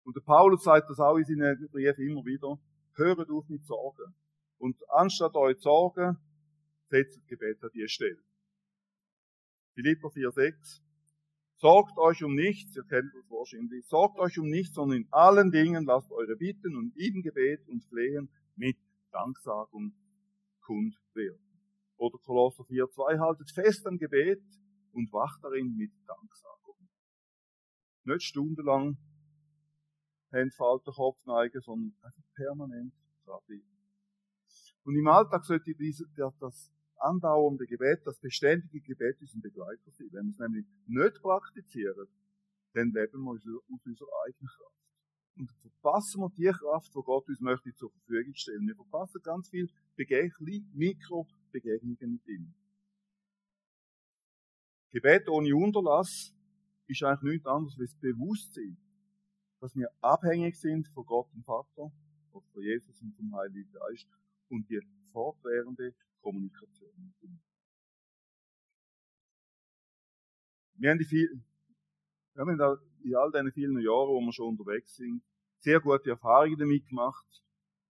[0.05, 2.59] Und der Paulus sagt das auch in seinen Briefen immer wieder,
[2.95, 4.15] hört auf mit Sorgen.
[4.59, 6.19] Und anstatt euch sorgen,
[6.89, 8.23] setzt Gebet an die Stelle.
[9.75, 10.81] Philippa 4,6.
[11.57, 15.51] Sorgt euch um nichts, ihr kennt das wahrscheinlich, sorgt euch um nichts, sondern in allen
[15.51, 18.77] Dingen lasst eure Bitten und im Gebet und Flehen mit
[19.13, 19.95] Danksagung
[20.61, 21.41] kund werden.
[21.97, 24.43] Oder Kolosser 4,2 haltet fest am Gebet
[24.93, 26.89] und wacht darin mit Danksagung.
[28.05, 28.99] Nicht stundenlang
[30.31, 32.93] Händfalter, Kopf neigen, sondern einfach permanent
[33.25, 33.75] dranbleiben.
[34.85, 36.05] Und im Alltag sollte diese,
[36.41, 36.71] das
[37.05, 40.09] andauernde Gebet, das beständige Gebet unser Begleiter sein.
[40.13, 42.09] Wenn wir es nämlich nicht praktizieren,
[42.73, 43.47] dann leben wir aus
[43.85, 44.75] unserer eigenen Kraft.
[45.37, 48.67] Und verpassen wir die Kraft, die Gott uns möchte zur Verfügung stellen.
[48.67, 52.55] Wir verpassen ganz viel Begegnungen, Mikro-Begegnungen mit ihm.
[54.91, 56.33] Gebet ohne Unterlass
[56.87, 58.77] ist eigentlich nichts anderes als das Bewusstsein,
[59.61, 61.91] dass wir abhängig sind von Gott dem Vater,
[62.31, 64.09] von Jesus und vom Heiligen Geist
[64.49, 64.81] und die
[65.13, 67.15] fortwährende Kommunikation.
[70.77, 71.29] Wir haben, viel,
[72.35, 75.23] wir haben in all diesen vielen Jahren, wo wir schon unterwegs sind,
[75.59, 77.27] sehr gute Erfahrungen damit gemacht,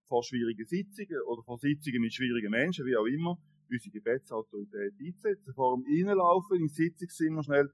[0.07, 3.39] vor schwierigen Sitzungen oder vor Sitzungen mit schwierigen Menschen, wie auch immer,
[3.71, 5.55] unsere Gebetsautorität einzusetzen.
[5.55, 7.73] Vor dem Reinlaufen in Sitzungszimmer schnell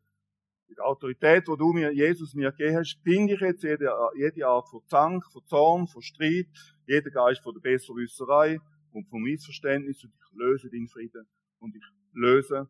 [0.69, 4.69] die Autorität, die du mir, Jesus, mir gegeben hast, binde ich jetzt jede, jede Art
[4.69, 6.55] von Zank, von Zorn, von Streit,
[6.87, 8.61] jeden Geist von der Besserwisserei
[8.93, 11.27] und vom Missverständnis und ich löse deinen Frieden
[11.59, 12.69] und ich löse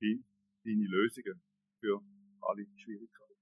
[0.00, 0.24] die,
[0.64, 1.40] deine Lösungen
[1.80, 2.00] für
[2.40, 3.40] alle Schwierigkeiten.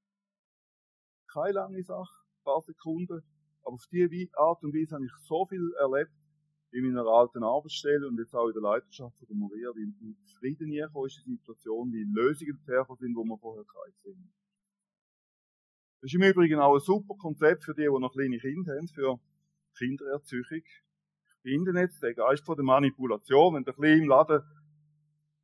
[1.32, 2.12] Keine lange Sache,
[2.44, 3.22] paar Sekunden,
[3.62, 6.12] aber auf diese Art und Weise habe ich so viel erlebt
[6.70, 10.70] in meiner alten Arbeitsstelle und jetzt auch in der Leiterschaft von der Maria, wie Frieden
[10.70, 14.32] herkommen ist in Situation, wie Lösungen herkommen sind, wo wir vorher keine sind.
[16.00, 18.88] Das ist im Übrigen auch ein super Konzept für die, die noch kleine Kinder haben,
[18.88, 19.18] für
[19.76, 20.62] Kindererziehung.
[21.48, 24.42] Jetzt den Geist von der Manipulation, wenn der Kleine im Laden,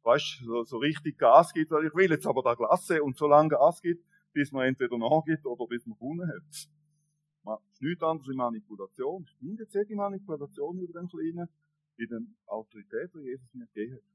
[0.02, 3.26] weißt, so, so richtig Gas gibt, weil ich will jetzt aber da Klasse und so
[3.26, 6.42] lange Gas gibt, bis man entweder nachgibt oder bis man gewonnen hat.
[7.44, 9.24] Das ist nichts anderes wie Manipulation.
[9.26, 11.48] Ich finde jetzt die Manipulation über den Kleinen
[11.96, 14.14] in der Autorität, die Jesus mir gegeben hat.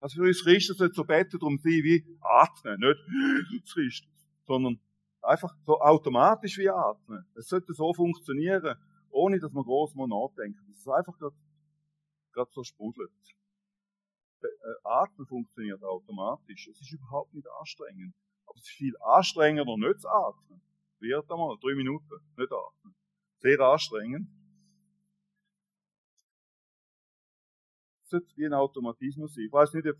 [0.00, 4.80] Also für uns Christen sollte so beten darum sein wie atmen, nicht Jesus Christus, sondern
[5.22, 7.24] einfach so automatisch wie atmen.
[7.34, 8.76] Es sollte so funktionieren,
[9.10, 10.58] ohne dass man groß mal nachdenkt.
[10.70, 13.10] Es einfach gerade so sprudelt.
[14.42, 14.48] Äh,
[14.84, 16.68] atmen funktioniert automatisch.
[16.68, 18.14] Es ist überhaupt nicht anstrengend.
[18.46, 20.60] Aber es ist viel anstrengender, nicht zu atmen.
[20.98, 22.94] Wird einmal, drei Minuten, nicht atmen.
[23.38, 24.28] Sehr anstrengend.
[28.02, 29.44] Es sollte wie ein Automatismus sein.
[29.44, 29.96] Ich weiß nicht, ob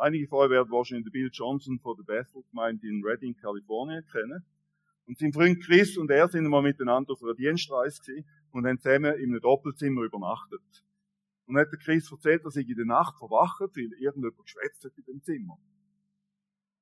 [0.00, 4.44] einige von euch werden wahrscheinlich Bill Johnson von der Bethel Gemeinde in Redding, Kalifornien kennen.
[5.06, 8.78] Und sein Freund Chris und er sind mal miteinander auf einer Dienstreise gewesen und haben
[8.78, 10.62] zusammen in einem Doppelzimmer übernachtet.
[11.46, 14.84] Und dann hat der Chris erzählt, dass er in der Nacht verwacht, weil irgendjemand geschwätzt
[14.84, 15.58] hat in dem Zimmer.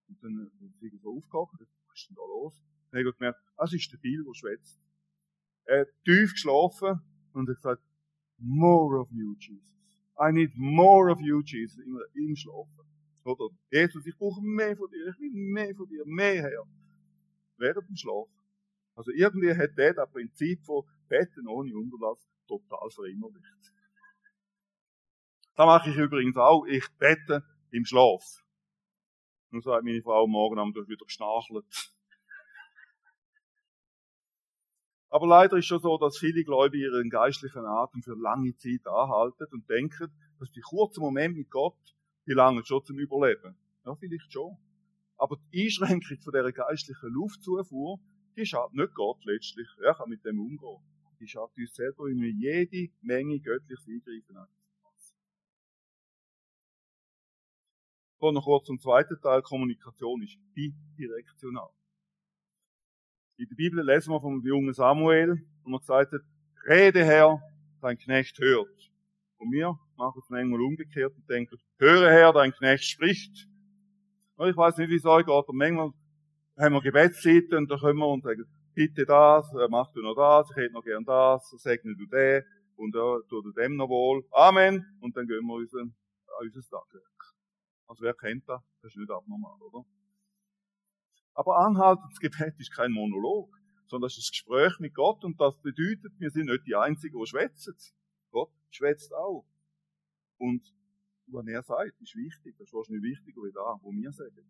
[0.08, 2.62] Und dann sind sie so aufgewacht, was ist denn da los?
[2.90, 4.80] Dann habe ich gemerkt, das ist der Bill, der schwätzt.
[5.64, 7.00] Er hat tief geschlafen
[7.32, 7.82] und hat gesagt,
[8.38, 9.72] more of you, Jesus.
[10.18, 12.91] I need more of you, Jesus, im, im Schlafen.
[13.24, 16.64] Oder, Jesus, ich brauche mehr von dir, ich will mehr von dir, mehr her.
[17.56, 18.28] Während dem Schlaf.
[18.94, 23.72] Also irgendwie hat der das Prinzip von Betten ohne Unterlass total verinnerlicht.
[25.54, 26.64] Das mache ich übrigens auch.
[26.66, 28.42] Ich bete im Schlaf.
[29.50, 31.92] Nun sagt meine Frau morgen Abend wieder geschnarchelt.
[35.10, 39.44] Aber leider ist schon so, dass viele Gläubige ihren geistlichen Atem für lange Zeit anhalten
[39.52, 41.76] und denken, dass die kurzen Momente mit Gott,
[42.26, 43.56] die langen schon zum Überleben.
[43.84, 44.56] Ja, vielleicht schon.
[45.16, 47.98] Aber die Einschränkung von dieser geistlichen Luftzufuhr,
[48.36, 49.68] die schadet nicht Gott letztlich.
[49.84, 50.78] Er kann mit dem umgehen.
[51.20, 54.52] Die schadet uns selber, wir jede Menge göttliches Eingreifen haben.
[58.18, 59.42] Kommen noch kurz zum zweiten Teil.
[59.42, 61.70] Kommunikation ist bidirektional.
[63.36, 66.20] In der Bibel lesen wir vom jungen Samuel, er gesagt hat,
[66.68, 67.42] Rede Herr,
[67.80, 68.92] dein Knecht hört.
[69.38, 73.46] Und wir machen es manchmal umgekehrt und denken, höre Herr, dein Knecht spricht.
[74.34, 75.92] Und ich weiß nicht, wie es euch geht, aber manchmal
[76.58, 80.16] haben wir Gebetszeiten und da können wir und sagen, bitte das, äh, mach du noch
[80.16, 82.42] das, ich hätte noch gern das, segne du den
[82.74, 84.24] und ja, tu du dem noch wohl.
[84.32, 84.84] Amen.
[85.00, 85.94] Und dann gehen wir unseren,
[86.40, 87.34] unser Tagwerk.
[87.86, 88.60] Also wer kennt das?
[88.82, 89.84] Das ist nicht abnormal, oder?
[91.34, 93.54] Aber anhaltendes Gebet ist kein Monolog,
[93.86, 97.18] sondern es ist ein Gespräch mit Gott und das bedeutet, wir sind nicht die Einzigen,
[97.20, 97.76] die schwätzen.
[98.32, 99.46] Gott schwätzt auch.
[100.42, 100.74] Und
[101.28, 102.56] was er sagt, ist wichtig.
[102.58, 104.44] Das ist wahrscheinlich wichtiger wie da, wo wir sagen.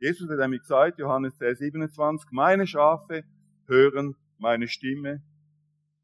[0.00, 3.22] Jesus hat nämlich gesagt, Johannes 10, 27, meine Schafe
[3.66, 5.22] hören meine Stimme.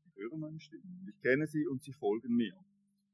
[0.04, 0.85] Sie hören meine Stimme.
[1.09, 2.54] Ich kenne sie und sie folgen mir.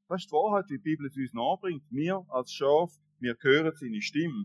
[0.08, 1.82] Das ist die Wahrheit, wie die Bibel es uns nachbringt.
[1.88, 4.44] Wir als Schaf, wir hören seine Stimme.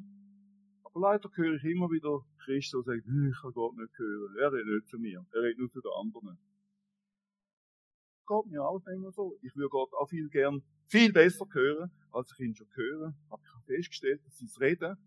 [0.84, 4.36] Aber leider höre ich immer wieder Christus sagen, ich kann Gott nicht hören.
[4.40, 5.26] Er redet nicht zu mir.
[5.34, 6.38] Er redet nur zu den anderen.
[8.26, 9.38] Geht mir auch immer so.
[9.42, 13.14] Ich würde Gott auch viel gern viel besser hören, als ich ihn schon höre.
[13.30, 14.98] Aber ich habe festgestellt, dass sein Reden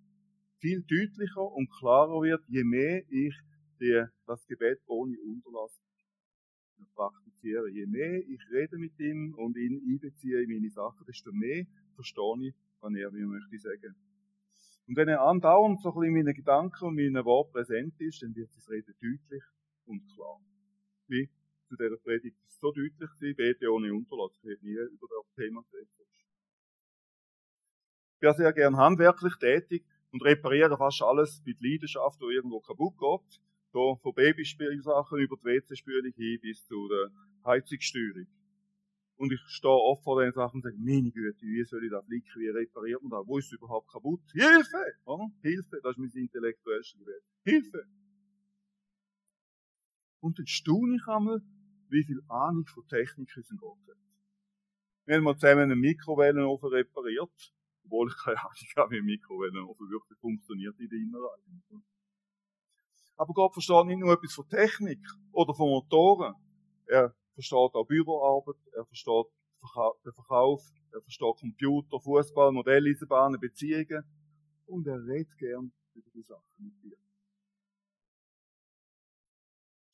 [0.58, 3.34] viel deutlicher und klarer wird, je mehr ich
[3.80, 5.80] die, das Gebet ohne Unterlass
[6.94, 7.70] praktiziere.
[7.70, 11.64] Je mehr ich rede mit ihm und ihn einbeziehe in meine Sachen, desto mehr
[11.94, 13.94] verstehe ich, was er mir möchte sagen.
[14.86, 18.22] Und wenn er andauernd so ein bisschen in meinen Gedanken und meinen Worten präsent ist,
[18.22, 19.42] dann wird das Reden deutlich
[19.84, 20.40] und klar.
[21.08, 21.28] Wie
[21.68, 24.33] zu dieser Predigt ist so deutlich gewesen, bete ohne Unterlass.
[24.42, 25.90] Ich hätte nie über das Thema geredet.
[28.14, 32.98] Ich bin sehr gern handwerklich tätig und repariere fast alles mit Leidenschaft, wo irgendwo kaputt
[32.98, 33.40] geht.
[33.70, 37.11] So von Babyspielsachen über die WC-Spülung hin bis zu der
[37.44, 38.26] Heizungssteuerung.
[39.16, 42.04] Und ich stehe oft vor den Sachen und sage, meine Güte, wie soll ich das
[42.07, 44.22] flicken, wie repariert man das, wo ist es überhaupt kaputt?
[44.33, 44.94] Hilfe!
[45.04, 45.28] Oder?
[45.42, 47.22] Hilfe, das ist mein intellektuellste Gebet.
[47.44, 47.85] Hilfe!
[50.20, 51.42] Und dann staune ich einmal,
[51.90, 53.96] wie viel Ahnung von Technik unser Gott hat.
[55.07, 59.90] Wir haben mal zusammen einen Mikrowellenofen repariert, obwohl ich keine Ahnung habe, wie ein Mikrowellenofen
[59.90, 61.85] wirklich funktioniert in der Innenreinigung.
[63.16, 65.01] Aber Gott versteht nicht nur etwas von Technik
[65.33, 66.35] oder von Motoren.
[66.87, 69.27] Er versteht auch Büroarbeit, er versteht
[70.05, 74.05] den Verkauf, er versteht Computer, Fußball, Modelleisenbahnen, Beziehungen
[74.66, 76.96] und er redet gern über die Sachen mit dir.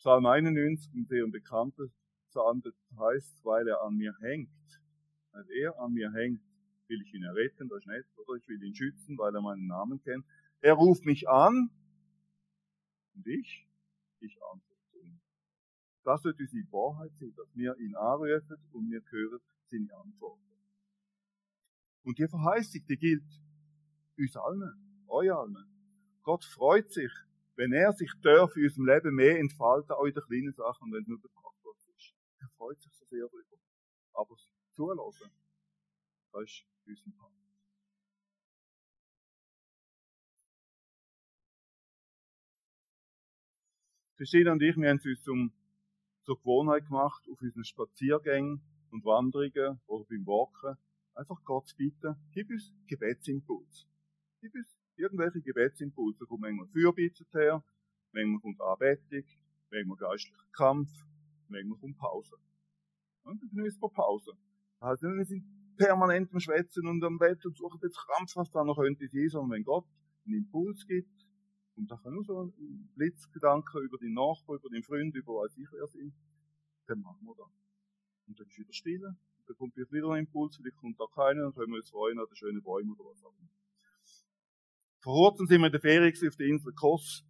[0.05, 1.87] Psalm 91, ein sehr bekannter
[2.29, 4.51] Psalm, das heißt, weil er an mir hängt.
[5.33, 6.43] Weil er an mir hängt,
[6.89, 9.67] will ich ihn erretten, das ist nett, oder ich will ihn schützen, weil er meinen
[9.67, 10.27] Namen kennt.
[10.61, 11.71] Er ruft mich an,
[13.15, 13.67] und ich,
[14.21, 15.23] ich antworte ihm.
[16.03, 19.41] Das wird unsere Wahrheit sein, dass wir ihn anrufen und wir hören
[19.71, 20.53] seine Antworten.
[22.03, 23.41] Und die Verheißung, die gilt
[24.19, 25.65] uns allen, euch allen.
[26.25, 27.11] Gott freut sich,
[27.57, 31.03] wenn er sich darf in unserem Leben mehr entfalten, auch in den kleinen Sachen, wenn
[31.03, 31.55] es nur Tag
[31.97, 32.15] ist.
[32.41, 33.57] Er freut sich so sehr darüber.
[34.13, 34.37] Aber
[34.75, 35.31] zulassen,
[36.33, 37.33] das ist unser Part.
[44.17, 45.53] Christine und ich, wir haben es uns zum,
[46.23, 50.79] zur Gewohnheit gemacht, auf unseren Spaziergängen und Wanderungen oder beim Walken,
[51.15, 53.89] einfach Gott zu bitten, gib uns Gebetsimpuls.
[54.41, 56.21] Gib uns irgendwelche Gebetsimpulse.
[56.21, 57.65] Da kommt manchmal Fürbitte her,
[58.13, 59.25] manchmal kommt Anbetung,
[59.71, 60.91] manchmal geistlicher Kampf,
[61.49, 62.37] manchmal kommt Pause.
[63.25, 64.33] Und dann genießen wir Pause.
[64.81, 65.45] Also wir sind
[65.77, 69.51] permanent am Schwätzen und am Bett und suchen jetzt krampfhaft, was noch könnte sein, sondern
[69.51, 69.87] wenn Gott
[70.27, 71.25] einen Impuls gibt,
[71.77, 75.57] und da kann nur so ein Blitzgedanke über den Nachbar, über den Freund, über was
[75.57, 76.15] ich wer sind,
[76.87, 77.51] dann machen wir das.
[78.29, 81.43] Und dann ist wieder still, und dann kommt wieder ein Impuls, vielleicht kommt da keiner,
[81.43, 83.51] dann können wir uns freuen an den schönen Bäumen oder was auch immer.
[85.05, 87.27] Vor kurzem sind wir in der Ferien auf der Insel Kos.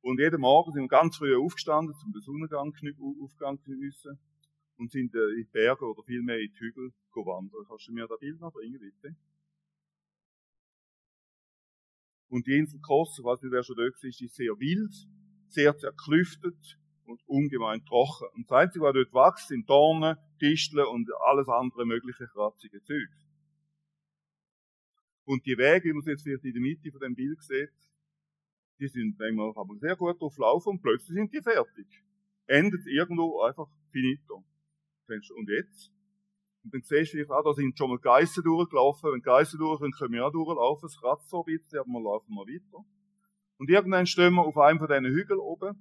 [0.00, 2.72] Und jeden Morgen sind wir ganz früh aufgestanden, zum Sonnengang
[3.20, 4.20] Aufgang geniessen.
[4.76, 7.64] Und sind in die Berge oder vielmehr in die Hügel wandern.
[7.66, 9.16] Kannst du mir das Bild noch bringen, bitte?
[12.28, 14.94] Und die Insel Kos, ich weiß nicht, wer schon dort ist, ist sehr wild,
[15.48, 18.28] sehr zerklüftet und ungemein trocken.
[18.36, 23.10] Und das Einzige, was dort wächst, sind Dornen, Disteln und alles andere mögliche kratzige Zeug.
[25.24, 27.72] Und die Wege, wie man es jetzt vielleicht in der Mitte von dem Bild sieht,
[28.78, 31.86] die sind manchmal kann man sehr gut drauf laufen und plötzlich sind die fertig.
[32.46, 34.44] Endet irgendwo einfach finito.
[35.08, 35.92] Und jetzt?
[36.64, 39.12] Und dann siehst du vielleicht auch, da sind schon mal Geissen durchgelaufen.
[39.12, 40.86] Wenn Geissen durch sind, können wir auch durchlaufen.
[40.86, 42.84] Es kratzt so ein bisschen, aber wir laufen mal weiter.
[43.58, 45.78] Und irgendwann stehen wir auf einem von diesen Hügeln oben.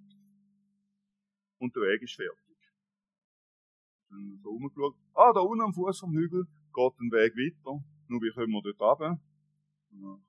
[1.58, 2.58] Und der Weg ist fertig.
[4.10, 4.96] Dann so rumgeschaut.
[5.14, 7.84] Ah, da unten am Fuß vom Hügel geht ein Weg weiter.
[8.10, 9.22] Nur wie kommen wir dort runter?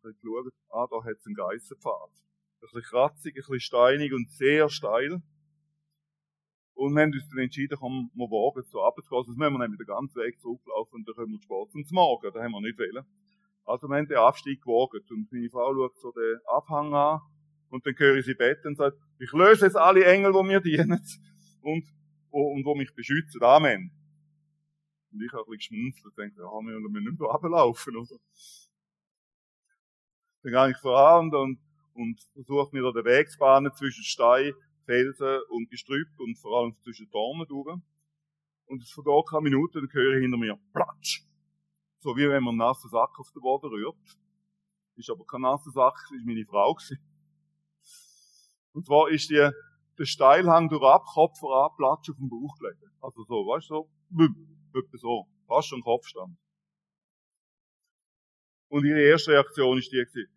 [0.03, 2.11] Geschaut, ah, da hat es einen Geissenpfad.
[2.11, 5.23] Ein bisschen kratzig, ein bisschen steinig und sehr steil.
[6.75, 9.19] Und wir haben uns dann entschieden, komm, wir wagen so runterzugehen.
[9.19, 12.31] Also, müssen wir nämlich den ganzen Weg zurücklaufen und dann können wir Sport zum Morgen.
[12.33, 13.07] Das haben wir nicht wollen.
[13.65, 15.11] Also, wir haben den Abstieg gewagt.
[15.11, 17.21] Und meine Frau schaut so den Abhang an.
[17.71, 20.61] Und dann höre ich sie beten und sagt, ich löse jetzt alle Engel, die mir
[20.61, 21.01] dienen.
[21.63, 21.85] Und,
[22.31, 23.43] und, wo mich beschützen.
[23.43, 23.91] Amen.
[25.13, 28.17] Und ich habe ein bisschen geschmunzelt und denke, ja, wir müssen nicht mehr runterlaufen, oder?
[30.45, 31.59] Dann gehe ich voran und,
[31.95, 34.53] und versuche mir da den Weg zu bahnen zwischen Stein
[34.85, 37.79] Felsen und Gestrüpp und vor allem zwischen Dornen durch.
[38.67, 41.25] Und es vergeht keine Minute, dann höre ich hinter mir Platsch.
[42.01, 43.97] So wie wenn man einen nassen Sack auf den Boden rührt.
[44.97, 46.77] Ist aber kein nasser Sack, war meine Frau.
[48.73, 49.49] Und zwar ist die,
[49.99, 52.83] der Steilhang durch ab, Kopf voran, Platsch auf den Bauch gelegt.
[53.01, 55.27] Also so, weißt du, so, etwa so.
[55.47, 56.37] Fast schon Kopfstand.
[58.69, 60.34] Und ihre erste Reaktion ist die gewesen,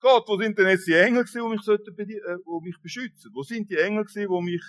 [0.00, 3.32] Gott, wo sind denn jetzt die Engel gewesen, die mich, sollten, äh, die mich beschützen?
[3.34, 4.62] Wo sind die Engel gewesen, die mich,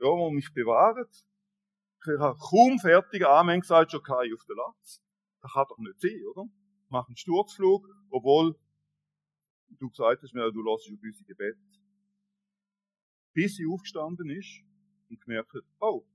[0.00, 1.06] ja, die mich bewahren?
[1.08, 5.02] Ich habe kaum fertig Amen gesagt, schon kein auf der Latz.
[5.40, 6.44] Das kann doch nicht sein, oder?
[6.84, 8.56] Ich mache einen Sturzflug, obwohl
[9.78, 11.56] du gesagt hast mir, du lässt auf unser Gebet.
[13.32, 14.62] Bis sie aufgestanden ist
[15.10, 16.06] und gemerkt hat, oh,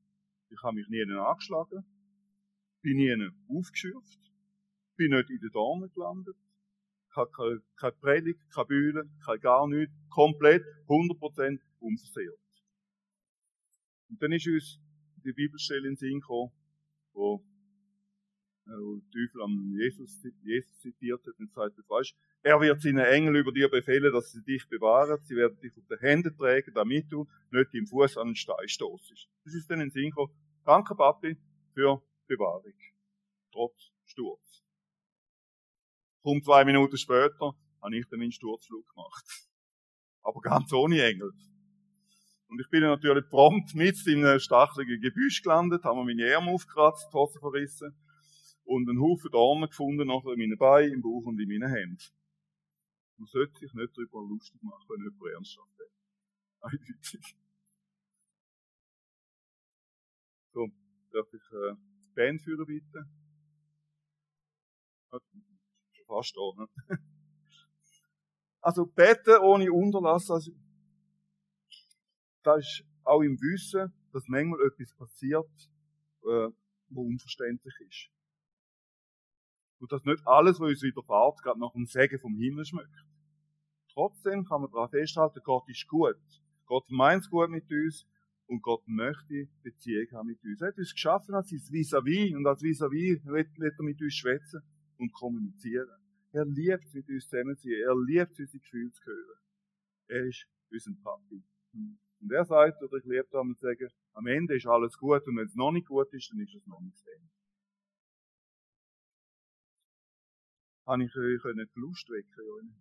[0.50, 1.86] ich habe mich nie angeschlagen,
[2.82, 4.20] bin nie aufgeschürft,
[4.96, 6.38] bin nicht in den Dornen gelandet,
[7.12, 12.40] keine, keine Predigt, keine Bühne, kein gar nichts, komplett 100% unversehrt.
[14.10, 14.80] Und dann ist uns
[15.24, 16.52] die Bibelstelle in den Sinn gekommen,
[17.14, 17.44] wo,
[18.66, 23.06] äh, der Teufel am Jesus, Jesus zitiert hat und gesagt hat, weißt, er wird seinen
[23.06, 25.20] Engel über dir befehlen, dass sie dich bewahren.
[25.24, 28.68] Sie werden dich auf den Händen tragen, damit du nicht im Fuß an den Stein
[28.68, 29.30] stoßest.
[29.46, 30.34] Das ist dann in den Sinn gekommen.
[30.66, 31.38] Danke, Papi,
[31.74, 32.74] für Bewahrung.
[33.52, 34.64] Trotz Sturz.
[36.24, 39.26] Kaum zwei Minuten später habe ich dann meinen Sturzflug gemacht.
[40.24, 41.32] Aber ganz ohne Engel.
[42.48, 46.52] Und ich bin natürlich prompt mit in einem stacheligen Gebüsch gelandet, habe mir meine Arme
[46.52, 47.96] aufgekratzt, die Hose verrissen
[48.66, 52.04] und einen Haufen Dornen gefunden, nachher in meinen Beinen, im Bauch und in meinen Händen.
[53.18, 56.72] Man sollte sich nicht darüber lustig machen, wenn jemand ernsthaft hat.
[56.72, 57.36] Eindeutig.
[60.54, 60.68] So,
[61.14, 61.76] darf ich äh,
[62.10, 63.06] die Band führen, bitte?
[66.12, 66.36] Fast.
[66.58, 66.68] Ne?
[68.64, 70.52] Also beten ohne Unterlass, also,
[72.44, 75.50] das ist auch im Wissen, dass manchmal etwas passiert,
[76.24, 76.50] äh,
[76.90, 78.10] wo unverständlich ist.
[79.80, 83.06] Und dass nicht alles, was uns widerfährt, gerade nach dem Segen vom Himmel schmeckt.
[83.94, 86.22] Trotzdem kann man daran festhalten, Gott ist gut.
[86.66, 88.06] Gott meint es gut mit uns
[88.46, 90.62] und Gott möchte Beziehung haben mit uns.
[90.62, 94.62] Er hat uns geschaffen als sein Vis-à-vis und als Vis-à-vis wird er mit uns schwätzen
[94.98, 96.01] und kommunizieren.
[96.34, 97.82] Er liebt mit uns zusammen zu sein.
[97.86, 99.40] Er liebt unsere Gefühle zu hören.
[100.08, 101.44] Er ist unser Papi.
[101.74, 105.46] Und er sagt, oder ich liebe damit sagen, am Ende ist alles gut und wenn
[105.46, 107.32] es noch nicht gut ist, dann ist es noch nicht das Ende.
[110.86, 112.76] Habe ich euch die Lust wecken in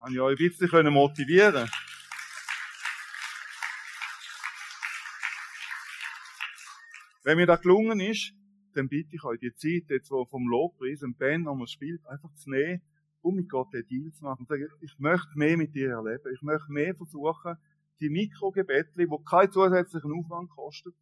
[0.00, 1.68] Habe ich euch ein bisschen motivieren
[7.22, 8.32] Wenn mir das gelungen ist,
[8.80, 12.50] dann bitte ich euch, die Zeit jetzt vom Lobpreis Ben, wo man spielt, einfach zu
[12.50, 12.80] nehmen,
[13.20, 14.40] um mit Gott den Deal zu machen.
[14.40, 16.32] Und sagen, ich möchte mehr mit dir erleben.
[16.32, 17.56] Ich möchte mehr versuchen,
[18.00, 20.94] die Mikrogebetli, die keinen zusätzlichen Aufwand kosten,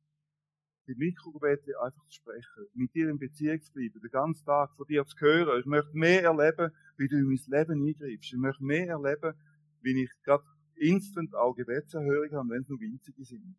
[0.89, 4.87] die Mikrogebetli einfach zu sprechen, mit dir in Beziehung zu bleiben, den ganzen Tag von
[4.87, 5.61] dir zu hören.
[5.61, 8.33] Ich möchte mehr erleben, wie du in mein Leben eingreifst.
[8.33, 9.35] Ich möchte mehr erleben,
[9.83, 10.43] wie ich gerade
[10.75, 13.57] instant auch Gebetserhörung habe, wenn es nur winzige sind.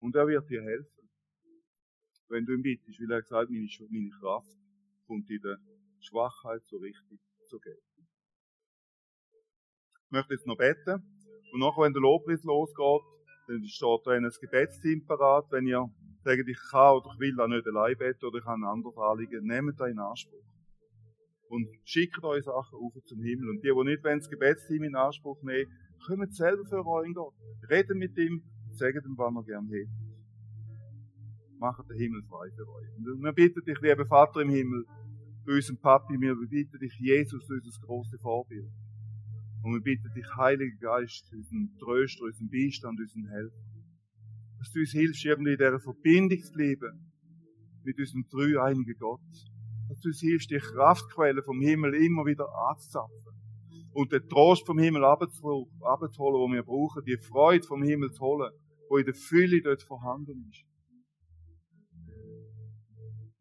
[0.00, 1.03] Und er wird dir helfen
[2.34, 4.58] wenn du ihn bittest, weil er gesagt meine, meine Kraft
[5.06, 5.56] kommt in der
[6.00, 8.06] Schwachheit so richtig zur Geltung.
[10.06, 10.98] Ich möchte jetzt noch beten.
[11.52, 13.02] Und nachher, wenn der Lobpreis losgeht,
[13.46, 15.46] dann steht da ein Gebetsteam parat.
[15.50, 15.86] Wenn ihr
[16.24, 18.96] sagt, ich kann oder ich will auch nicht allein beten oder ich habe ein anderes
[18.98, 20.42] Anliegen, nehmt da in Anspruch.
[21.48, 23.50] Und schickt euch Sachen auf zum Himmel.
[23.50, 25.70] Und die, die nicht wollen, das Gebetsteam in Anspruch nehmen,
[26.04, 27.34] kommen selber für euch in Gott.
[27.70, 30.13] Reden mit ihm, sagen ihm, was ihr gerne hättet
[31.64, 32.88] macht den Himmel frei für euch.
[32.98, 34.84] Und wir bitten dich, lieber Vater im Himmel,
[35.44, 38.70] für unseren Papi, wir bitten dich, Jesus, unser großes Vorbild.
[39.62, 43.64] Und wir bitten dich, Heiliger Geist, unseren Tröster, unseren Beistand, unseren Helfer.
[44.58, 47.12] Dass du uns hilfst, irgendwie in dieser Verbindung zu leben
[47.82, 49.20] mit unserem dreieinigen Gott.
[49.88, 53.24] Dass du uns hilfst, die Kraftquelle vom Himmel immer wieder anzuzapfen.
[53.92, 58.50] Und den Trost vom Himmel abzuholen, den wir brauchen, die Freude vom Himmel zu holen,
[58.88, 60.73] wo in der Fülle dort vorhanden ist.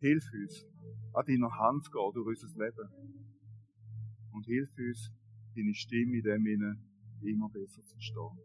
[0.03, 0.65] Hilf uns,
[1.13, 2.89] an deiner Hand zu gehen durch unser Leben.
[4.33, 5.13] Und hilf uns,
[5.55, 6.75] deine Stimme in dem Sinne
[7.21, 8.37] immer besser zu verstehen.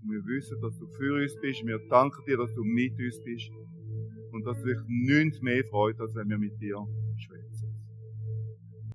[0.00, 1.66] Und wir wissen, dass du für uns bist.
[1.66, 3.50] Wir danken dir, dass du mit uns bist.
[4.30, 6.78] Und dass dich nichts mehr freut, als wenn wir mit dir
[7.16, 7.53] schwätzen.